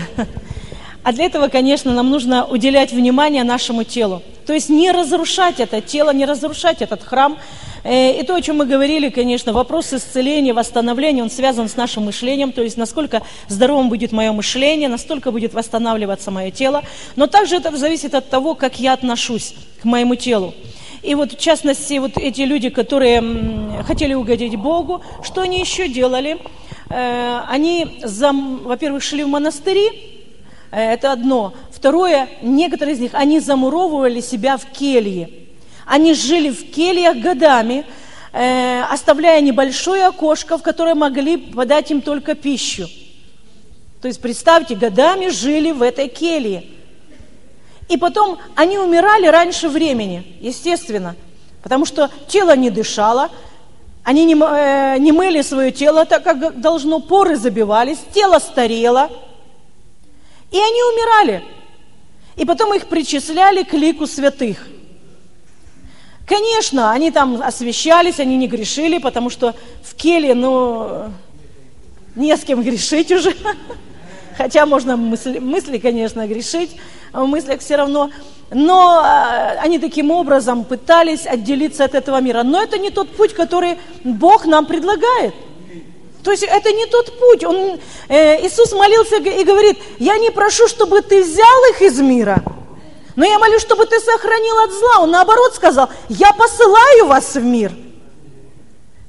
[1.04, 4.24] А для этого, конечно, нам нужно уделять внимание нашему телу.
[4.46, 7.38] То есть не разрушать это тело, не разрушать этот храм,
[7.84, 12.06] Э, и то, о чем мы говорили, конечно, вопрос исцеления, восстановления, он связан с нашим
[12.06, 16.84] мышлением, то есть насколько здоровым будет мое мышление, настолько будет восстанавливаться мое тело.
[17.16, 20.54] Но также это зависит от того, как я отношусь к моему телу.
[21.02, 23.22] И вот в частности, вот эти люди, которые
[23.86, 26.38] хотели угодить Богу, что они еще делали?
[26.90, 30.13] Э, они, во-первых, шли в монастыри,
[30.76, 31.54] это одно.
[31.72, 35.30] Второе, некоторые из них, они замуровывали себя в келье.
[35.86, 37.86] Они жили в кельях годами,
[38.32, 42.88] э, оставляя небольшое окошко, в которое могли подать им только пищу.
[44.02, 46.64] То есть, представьте, годами жили в этой келье.
[47.90, 51.16] И потом они умирали раньше времени, естественно,
[51.62, 53.30] потому что тело не дышало,
[54.04, 59.10] они не, э, не мыли свое тело так, как должно, поры забивались, тело старело,
[60.54, 61.44] и они умирали.
[62.36, 64.68] И потом их причисляли к лику святых.
[66.28, 71.10] Конечно, они там освещались, они не грешили, потому что в келе, ну,
[72.16, 73.36] не с кем грешить уже.
[74.38, 76.78] Хотя можно мысли, мысли, конечно, грешить,
[77.12, 78.12] в мыслях все равно.
[78.52, 82.44] Но э, они таким образом пытались отделиться от этого мира.
[82.44, 85.34] Но это не тот путь, который Бог нам предлагает.
[86.24, 87.44] То есть это не тот путь.
[87.44, 92.42] Он, э, Иисус молился и говорит, я не прошу, чтобы ты взял их из мира,
[93.16, 95.00] но я молюсь, чтобы ты сохранил от зла.
[95.02, 97.72] Он наоборот сказал, я посылаю вас в мир.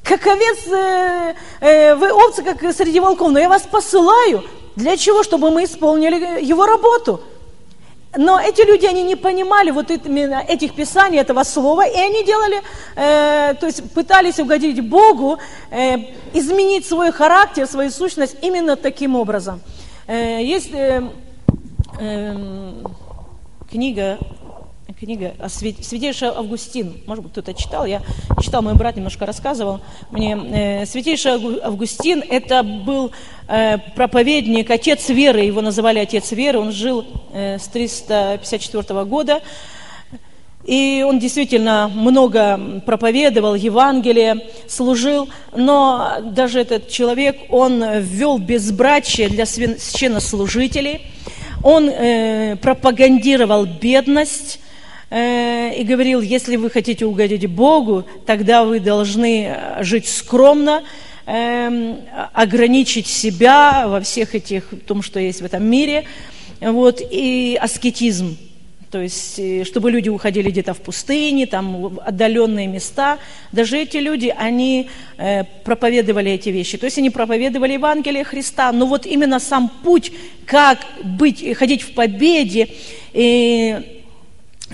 [0.03, 4.45] Как овец, э, э, вы овцы, как среди волков, но я вас посылаю.
[4.77, 5.23] Для чего?
[5.23, 7.23] Чтобы мы исполнили его работу.
[8.17, 12.63] Но эти люди, они не понимали вот именно этих писаний, этого слова, и они делали,
[12.97, 15.39] э, то есть пытались угодить Богу,
[15.71, 15.97] э,
[16.33, 19.61] изменить свой характер, свою сущность именно таким образом.
[20.07, 20.73] Э, есть...
[20.73, 21.03] Э,
[22.01, 22.73] э,
[23.71, 24.19] книга,
[24.99, 27.01] книга Святейший Августин.
[27.07, 28.03] Может быть, кто-то читал, я
[28.41, 29.81] читал, мой брат немножко рассказывал
[30.11, 30.37] мне.
[30.37, 31.33] Э, Святейший
[31.63, 33.11] Августин, это был
[33.49, 39.41] э, проповедник, отец веры, его называли отец веры, он жил э, с 354 года.
[40.65, 49.45] И он действительно много проповедовал, Евангелие служил, но даже этот человек, он ввел безбрачие для
[49.45, 51.03] священнослужителей,
[51.63, 51.91] он
[52.63, 54.59] пропагандировал бедность,
[55.15, 60.83] э, и говорил, если вы хотите угодить Богу, тогда вы должны жить скромно,
[61.27, 61.95] э,
[62.33, 66.05] ограничить себя во всех этих, в том, что есть в этом мире,
[66.61, 68.37] вот, и аскетизм.
[68.91, 73.19] То есть, э, чтобы люди уходили где-то в пустыне, там отдаленные места.
[73.53, 76.79] Даже эти люди, они э, проповедовали эти вещи.
[76.79, 78.71] То есть, они проповедовали Евангелие Христа.
[78.71, 80.13] Но вот именно сам путь,
[80.47, 82.69] как быть, ходить в победе,
[83.13, 83.94] и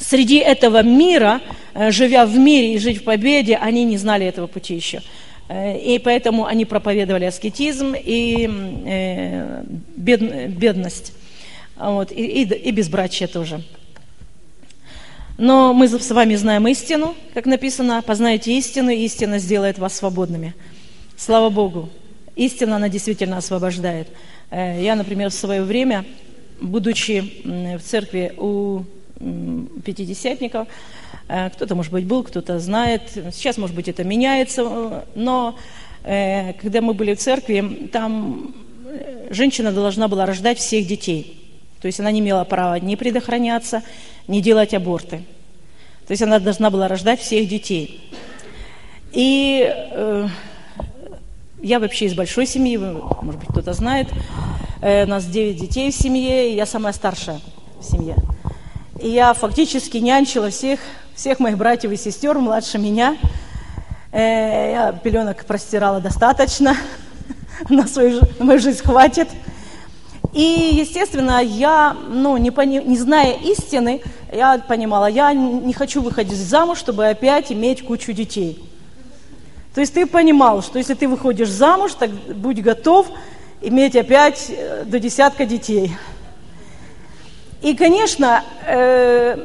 [0.01, 1.41] среди этого мира,
[1.75, 5.03] э, живя в мире и жить в победе, они не знали этого пути еще.
[5.53, 8.49] И поэтому они проповедовали аскетизм и
[9.97, 11.13] бедность,
[11.77, 13.61] вот, и, и, и безбрачие тоже.
[15.39, 20.55] Но мы с вами знаем истину, как написано, познаете истину, и истина сделает вас свободными.
[21.17, 21.89] Слава Богу,
[22.37, 24.09] истина, она действительно освобождает.
[24.51, 26.05] Э, я, например, в свое время,
[26.61, 27.43] будучи
[27.79, 28.83] в церкви у
[29.85, 30.67] пятидесятников,
[31.29, 33.03] э, кто-то, может быть, был, кто-то знает,
[33.33, 35.57] сейчас, может быть, это меняется, но
[36.05, 38.55] э, когда мы были в церкви, там
[39.31, 41.37] женщина должна была рождать всех детей.
[41.81, 43.83] То есть она не имела права не предохраняться,
[44.29, 45.23] не делать аборты.
[46.07, 48.01] То есть она должна была рождать всех детей.
[49.13, 50.29] И э,
[51.63, 54.09] я вообще из большой семьи, может быть, кто-то знает.
[54.83, 57.41] Э, у нас 9 детей в семье, и я самая старшая
[57.81, 58.17] в семье.
[59.01, 60.79] И я фактически нянчила всех,
[61.15, 63.17] всех моих братьев и сестер младше меня.
[64.13, 66.77] Э, я пеленок простирала достаточно,
[67.71, 69.29] на, свою, на мою жизнь хватит.
[70.35, 76.37] И, естественно, я, ну, не, пони, не зная истины, я понимала, я не хочу выходить
[76.37, 78.63] замуж, чтобы опять иметь кучу детей.
[79.75, 83.07] То есть ты понимал, что если ты выходишь замуж, так будь готов
[83.63, 85.97] иметь опять э, до десятка детей.
[87.63, 89.45] И, конечно, э,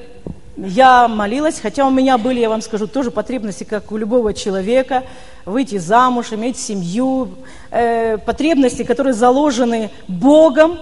[0.55, 5.03] я молилась, хотя у меня были, я вам скажу, тоже потребности, как у любого человека,
[5.43, 7.31] выйти замуж, иметь семью,
[7.71, 10.79] э, потребности, которые заложены Богом.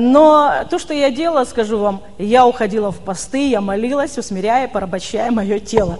[0.00, 5.30] Но то, что я делала, скажу вам, я уходила в посты, я молилась, усмиряя, порабощая
[5.30, 5.98] мое тело.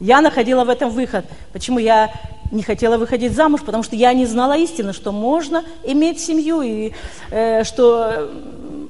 [0.00, 1.24] Я находила в этом выход.
[1.52, 2.10] Почему я
[2.50, 3.60] не хотела выходить замуж?
[3.64, 6.92] Потому что я не знала истины, что можно иметь семью, и
[7.30, 8.28] э, что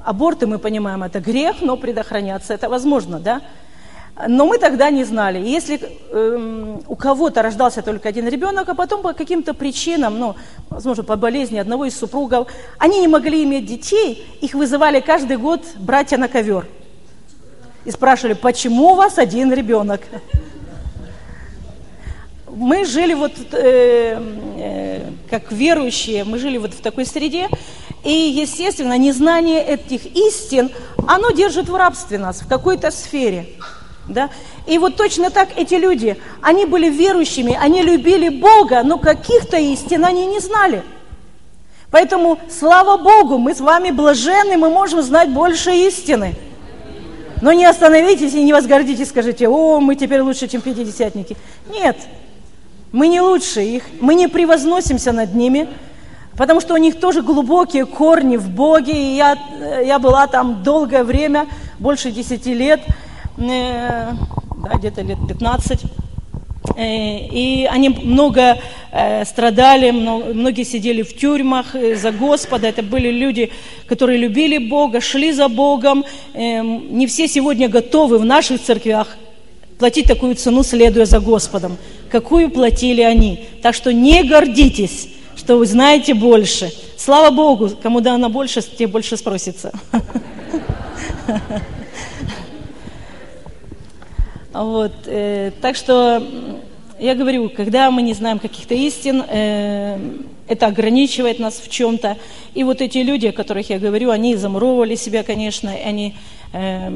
[0.07, 3.43] аборты, мы понимаем, это грех, но предохраняться это возможно, да?
[4.29, 5.39] Но мы тогда не знали.
[5.39, 10.37] Если э, у кого-то рождался только один ребенок, а потом по каким-то причинам, ну,
[10.71, 12.49] возможно, по болезни одного из супругов,
[12.79, 16.67] они не могли иметь детей, их вызывали каждый год братья на ковер.
[17.85, 20.01] И спрашивали, почему у вас один ребенок?
[22.57, 24.19] Мы жили вот, э,
[24.59, 27.49] э, как верующие, мы жили вот в такой среде,
[28.03, 30.71] и, естественно, незнание этих истин,
[31.07, 33.47] оно держит в рабстве нас в какой-то сфере.
[34.09, 34.31] Да?
[34.67, 40.07] И вот точно так эти люди, они были верующими, они любили Бога, но каких-то истин
[40.07, 40.83] они не знали.
[41.91, 46.35] Поэтому, слава Богу, мы с вами блаженны, мы можем знать больше истины.
[47.43, 51.37] Но не остановитесь и не возгордитесь, скажите, о, мы теперь лучше, чем пятидесятники.
[51.69, 51.99] Нет,
[52.97, 55.69] мы не лучше их, мы не превозносимся над ними,
[56.35, 59.37] потому что у них тоже глубокие корни в Боге, и я,
[59.85, 61.47] я была там долгое время,
[61.79, 62.81] больше десяти лет,
[63.37, 64.13] э,
[64.63, 65.83] да, где-то лет 15,
[66.75, 68.57] э, и они много
[68.93, 72.67] э, страдали, многие сидели в тюрьмах э, за Господа.
[72.67, 73.53] Это были люди,
[73.87, 76.03] которые любили Бога, шли за Богом.
[76.33, 79.19] Э, не все сегодня готовы в наших церквях
[79.79, 81.77] платить такую цену, следуя за Господом,
[82.11, 83.47] какую платили они.
[83.63, 86.73] Так что не гордитесь что вы знаете больше.
[86.97, 89.73] Слава Богу, кому дано больше, те больше спросится.
[94.53, 96.27] Вот, э, так что
[96.99, 99.99] я говорю, когда мы не знаем каких-то истин, э,
[100.49, 102.17] это ограничивает нас в чем-то.
[102.55, 106.15] И вот эти люди, о которых я говорю, они замуровывали себя, конечно, они
[106.55, 106.91] э,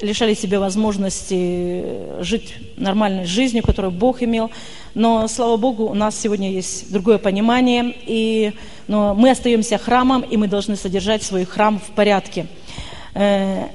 [0.00, 1.84] лишали себя возможности
[2.20, 4.50] жить нормальной жизнью, которую Бог имел.
[4.94, 8.52] Но, слава Богу, у нас сегодня есть другое понимание, и,
[8.88, 12.46] но мы остаемся храмом, и мы должны содержать свой храм в порядке.
[13.14, 13.68] Э,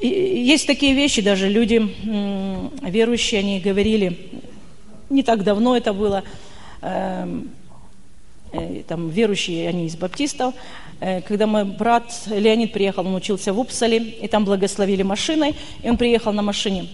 [0.00, 1.94] есть такие вещи, даже люди
[2.82, 4.18] верующие, они говорили,
[5.08, 6.24] не так давно это было,
[6.82, 7.50] эм,
[8.86, 10.54] там верующие, они из баптистов.
[11.00, 15.88] Э, когда мой брат Леонид приехал, он учился в Упсале, и там благословили машиной, и
[15.88, 16.88] он приехал на машине,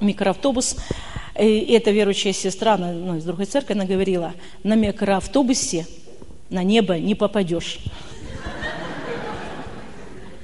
[0.00, 0.76] микроавтобус,
[1.38, 5.86] и эта верующая сестра ну, из другой церкви, она говорила, на микроавтобусе
[6.50, 7.78] на небо не попадешь.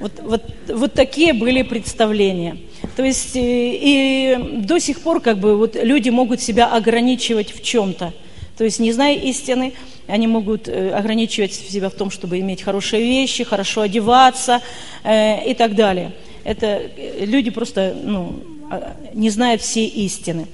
[0.00, 2.56] Вот, вот, вот такие были представления.
[2.96, 7.52] То есть и, э, и до сих пор как бы вот люди могут себя ограничивать
[7.52, 8.14] в чем-то.
[8.56, 9.74] То есть не зная истины,
[10.08, 14.60] они могут э, ограничивать себя в том, чтобы иметь хорошие вещи, хорошо одеваться
[15.04, 16.12] э, и так далее.
[16.44, 20.46] Это э, люди просто ну, а, не знают всей истины.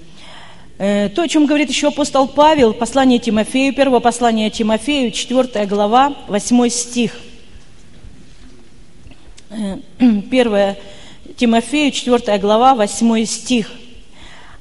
[0.76, 6.68] То, о чем говорит еще апостол Павел, послание Тимофею, первое послание Тимофею, 4 глава, 8
[6.68, 7.16] стих–
[10.00, 10.76] 1
[11.36, 13.70] Тимофею, 4 глава, 8 стих.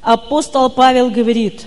[0.02, 1.66] Апостол Павел говорит,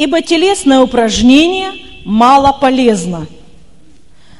[0.00, 1.72] «Ибо телесное упражнение
[2.04, 3.26] мало полезно».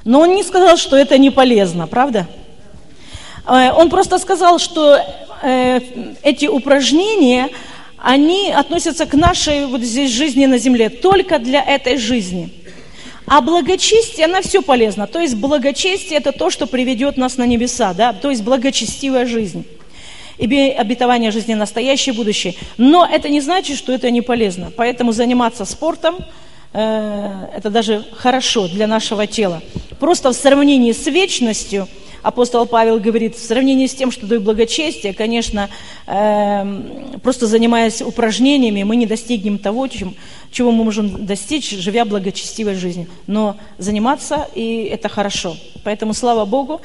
[0.04, 2.26] Но он не сказал, что это не полезно, правда?
[3.46, 4.98] Э, он просто сказал, что
[5.42, 5.80] э,
[6.22, 7.50] эти упражнения,
[7.98, 12.54] они относятся к нашей вот здесь жизни на земле, только для этой жизни–
[13.30, 15.06] а благочестие, она все полезна.
[15.06, 18.12] То есть благочестие– это то, что приведет нас на небеса, да?
[18.12, 19.64] то есть благочестивая жизнь.
[20.40, 22.54] И обетование жизни настоящее, будущее.
[22.78, 24.72] Но это не значит, что это не полезно.
[24.76, 26.16] Поэтому заниматься спортом
[26.72, 29.62] э,– это даже хорошо для нашего тела.
[29.98, 31.88] Просто в сравнении с вечностью–
[32.22, 35.68] апостол Павел говорит, в сравнении с тем, что дает благочестие, конечно,
[36.06, 40.14] э, просто занимаясь упражнениями, мы не достигнем того, чем,
[40.50, 43.06] чего мы можем достичь, живя благочестивой жизнью.
[43.26, 45.56] Но заниматься, и это хорошо.
[45.84, 46.80] Поэтому слава Богу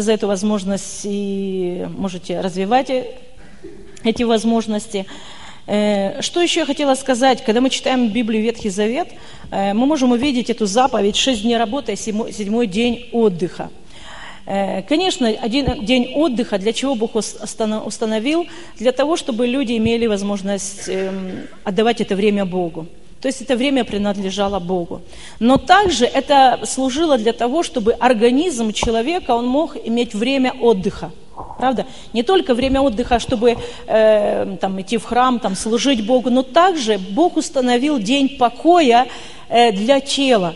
[0.00, 2.90] за эту возможность, и можете развивать
[4.04, 5.06] эти возможности.
[5.66, 7.44] Э, что еще я хотела сказать?
[7.44, 9.08] Когда мы читаем Библию Ветхий Завет,
[9.50, 13.70] э, мы можем увидеть эту заповедь «Шесть дней работы, седьмой день отдыха».
[14.46, 18.46] Э, конечно, один день отдыха, для чего Бог установил?
[18.78, 22.86] Для того, чтобы люди имели возможность эм, отдавать это время Богу.
[23.24, 25.00] То есть это время принадлежало Богу.
[25.40, 31.10] Но также это служило для того, чтобы организм человека, он мог иметь время отдыха.
[31.58, 31.86] Правда?
[32.12, 33.56] Не только время отдыха, чтобы
[33.86, 39.06] э, там, идти в храм, там, служить Богу, но также Бог установил день покоя
[39.48, 40.54] э, для тела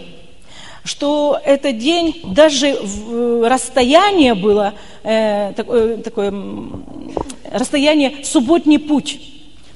[0.85, 6.35] что этот день, даже в, расстояние было, э, такое, такое
[7.51, 9.21] расстояние субботний путь.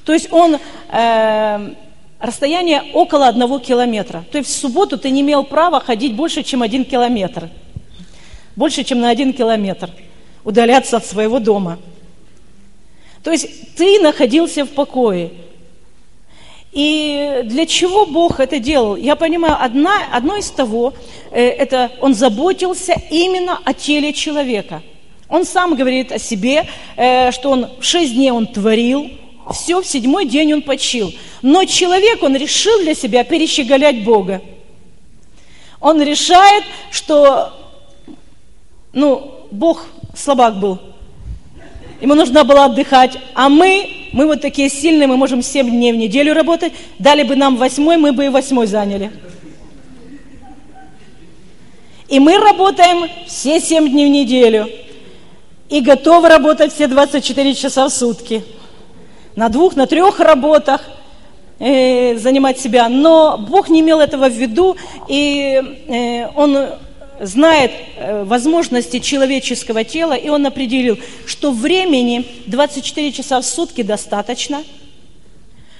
[0.05, 0.57] То есть он,
[0.91, 1.73] э,
[2.23, 4.23] расстояние около одного километра.
[4.31, 7.49] То есть в субботу ты не имел права ходить больше, чем один километр.
[8.55, 9.89] Больше, чем на один километр.
[10.45, 11.79] Удаляться от своего дома.
[13.23, 15.31] То есть ты находился в покое.
[16.71, 18.95] И для чего Бог это делал?
[18.95, 20.93] Я понимаю, одна, одно из того,
[21.29, 24.81] э, это Он заботился именно о теле человека.
[25.27, 29.11] Он сам говорит о себе, э, что Он в шесть дней Он творил,
[29.51, 31.13] все, в седьмой день Он почил.
[31.41, 34.41] Но человек, он решил для себя перещеголять Бога.
[35.81, 37.53] Он решает, что,
[38.93, 39.85] ну, Бог
[40.15, 40.79] слабак был,
[41.99, 45.95] ему нужно было отдыхать, а мы мы вот такие сильные, мы можем 7 дней в
[45.95, 46.71] неделю работать.
[46.99, 49.11] Дали бы нам восьмой, мы бы и восьмой заняли.
[52.07, 54.69] И мы работаем все 7 дней в неделю.
[55.67, 58.43] И готовы работать все 24 часа в сутки.
[59.35, 60.81] На двух, на трех работах
[61.57, 62.87] э, занимать себя.
[62.87, 64.77] Но Бог не имел этого в виду,
[65.07, 66.67] и э, Он
[67.19, 74.63] знает э, возможности человеческого тела, и он определил, что времени 24 часа в сутки достаточно,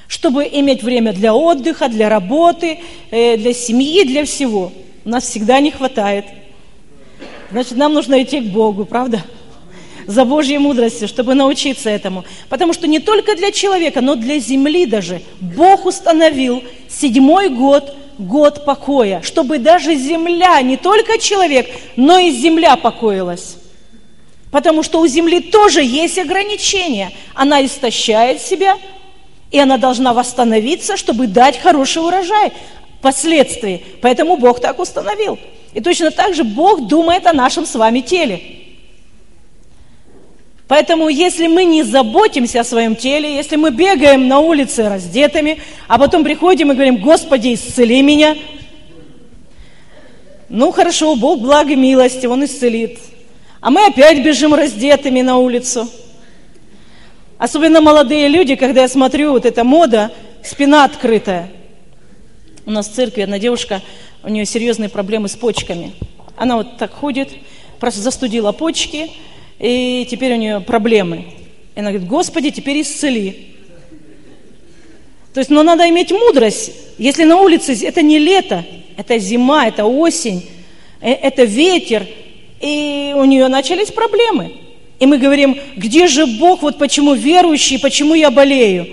[0.08, 2.80] чтобы иметь время для отдыха, для работы,
[3.10, 4.72] для семьи, для всего.
[5.06, 6.26] У нас всегда не хватает.
[7.52, 9.24] Значит, нам нужно идти к Богу, правда?
[10.08, 12.26] За Божьей мудростью, чтобы научиться этому.
[12.50, 18.66] Потому что не только для человека, но для земли даже Бог установил седьмой год– год
[18.66, 23.58] покоя, чтобы даже земля, не только человек, но и земля покоилась.
[24.52, 27.12] Потому что у земли тоже есть ограничения.
[27.34, 28.78] Она истощает себя,
[29.52, 32.52] и она должна восстановиться, чтобы дать хороший урожай
[33.00, 33.84] впоследствии.
[34.02, 35.40] Поэтому Бог так установил.
[35.74, 38.63] И точно так же Бог думает о нашем с вами теле.
[40.68, 45.98] Поэтому, если мы не заботимся о своем теле, если мы бегаем на улице раздетыми, а
[45.98, 48.36] потом приходим и говорим, Господи, исцели меня,
[50.50, 53.00] ну хорошо, Бог благо милости, Он исцелит.
[53.60, 55.90] А мы опять бежим раздетыми на улицу.
[57.38, 60.12] Особенно молодые люди, когда я смотрю, вот эта мода,
[60.44, 61.50] спина открытая.
[62.66, 63.82] У нас в церкви одна девушка,
[64.24, 65.94] у нее серьезные проблемы с почками.
[66.38, 67.32] Она вот так ходит,
[67.80, 69.12] просто застудила почки,
[69.60, 71.26] и теперь у нее проблемы.
[71.76, 73.54] И она говорит, Господи, теперь исцели.
[75.34, 76.72] То есть, но надо иметь мудрость.
[76.98, 78.64] Если на улице это не лето,
[78.98, 80.48] это зима, это осень,
[81.02, 82.06] э, это ветер,
[82.62, 84.54] и у нее начались проблемы.
[85.00, 88.88] И мы говорим, где же Бог, вот почему верующий, почему я болею?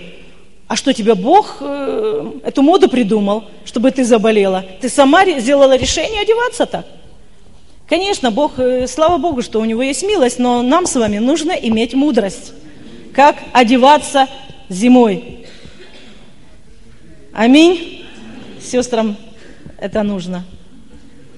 [0.66, 4.64] А что тебе Бог э, эту моду придумал, чтобы ты заболела?
[4.80, 6.86] Ты сама сделала решение одеваться так?
[7.91, 11.51] Конечно, Бог, э, слава Богу, что у Него есть милость, но нам с вами нужно
[11.51, 12.53] иметь мудрость,
[13.12, 14.28] как одеваться
[14.68, 15.49] зимой.
[17.32, 18.07] Аминь.
[18.62, 19.16] Сестрам
[19.76, 20.45] это нужно.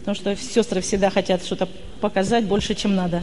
[0.00, 1.70] Потому что сестры всегда хотят что-то
[2.02, 3.22] показать больше, чем надо.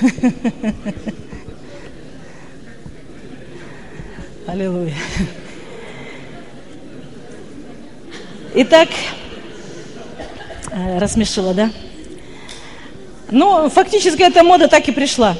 [4.46, 4.94] Аллилуйя.
[8.54, 8.88] Итак,
[10.70, 11.70] э, рассмешила, да?
[13.30, 15.36] Ну, фактически эта мода так и пришла.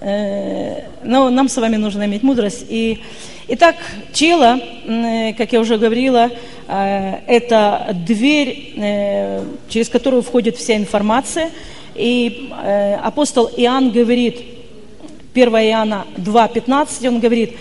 [0.00, 2.66] Э, но нам с вами нужно иметь мудрость.
[2.68, 3.02] И,
[3.48, 3.76] итак,
[4.12, 6.30] тело, э, как я уже говорила,
[6.68, 8.74] это дверь,
[9.70, 11.50] через которую входит вся информация.
[11.94, 12.52] И
[13.02, 14.42] апостол Иоанн говорит,
[15.32, 17.56] 1 Иоанна 2,15, он говорит,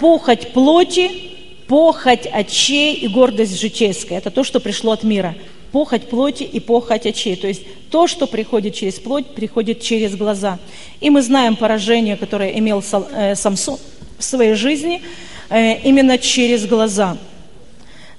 [0.00, 1.29] похоть плоти,
[1.70, 4.18] похоть очей и гордость житейская.
[4.18, 5.36] Это то, что пришло от мира
[5.70, 7.36] похоть плоти и похоть очей.
[7.36, 10.58] То есть то, что приходит через плоть, приходит через глаза.
[11.00, 13.78] И мы знаем поражение, которое имел э, Самсон
[14.18, 15.00] в своей жизни,
[15.48, 17.16] э, именно через глаза.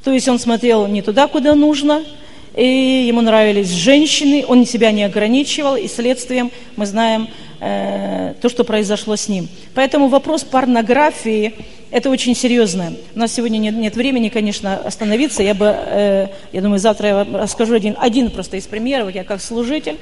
[0.06, 2.06] То есть он смотрел не туда, куда нужно,
[2.56, 7.28] и ему нравились женщины, он себя не ограничивал, и следствием мы знаем
[7.60, 9.50] э, то, что произошло с ним.
[9.76, 11.54] Поэтому вопрос порнографии
[11.92, 12.94] это очень серьезно.
[13.14, 15.44] У нас сегодня нет, нет времени, конечно, остановиться.
[15.44, 19.14] Я бы, э, я думаю, завтра я расскажу один, один просто из примеров.
[19.14, 19.98] Я как служитель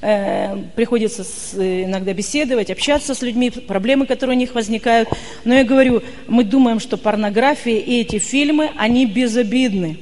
[0.00, 5.08] э, приходится с, иногда беседовать, общаться с людьми, проблемы, которые у них возникают.
[5.42, 9.98] Но я говорю, мы думаем, что порнография и эти фильмы, они безобидны.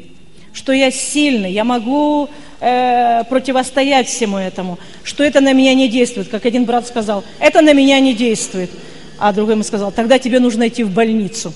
[0.53, 2.29] Что я сильный, я могу
[2.61, 4.79] э, противостоять всему этому.
[5.03, 6.29] Что это на меня не действует.
[6.29, 8.71] Как один брат сказал, это на меня не действует.
[9.25, 11.55] А другой ему сказал, тогда тебе нужно идти в больницу.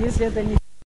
[0.00, 0.61] Если это не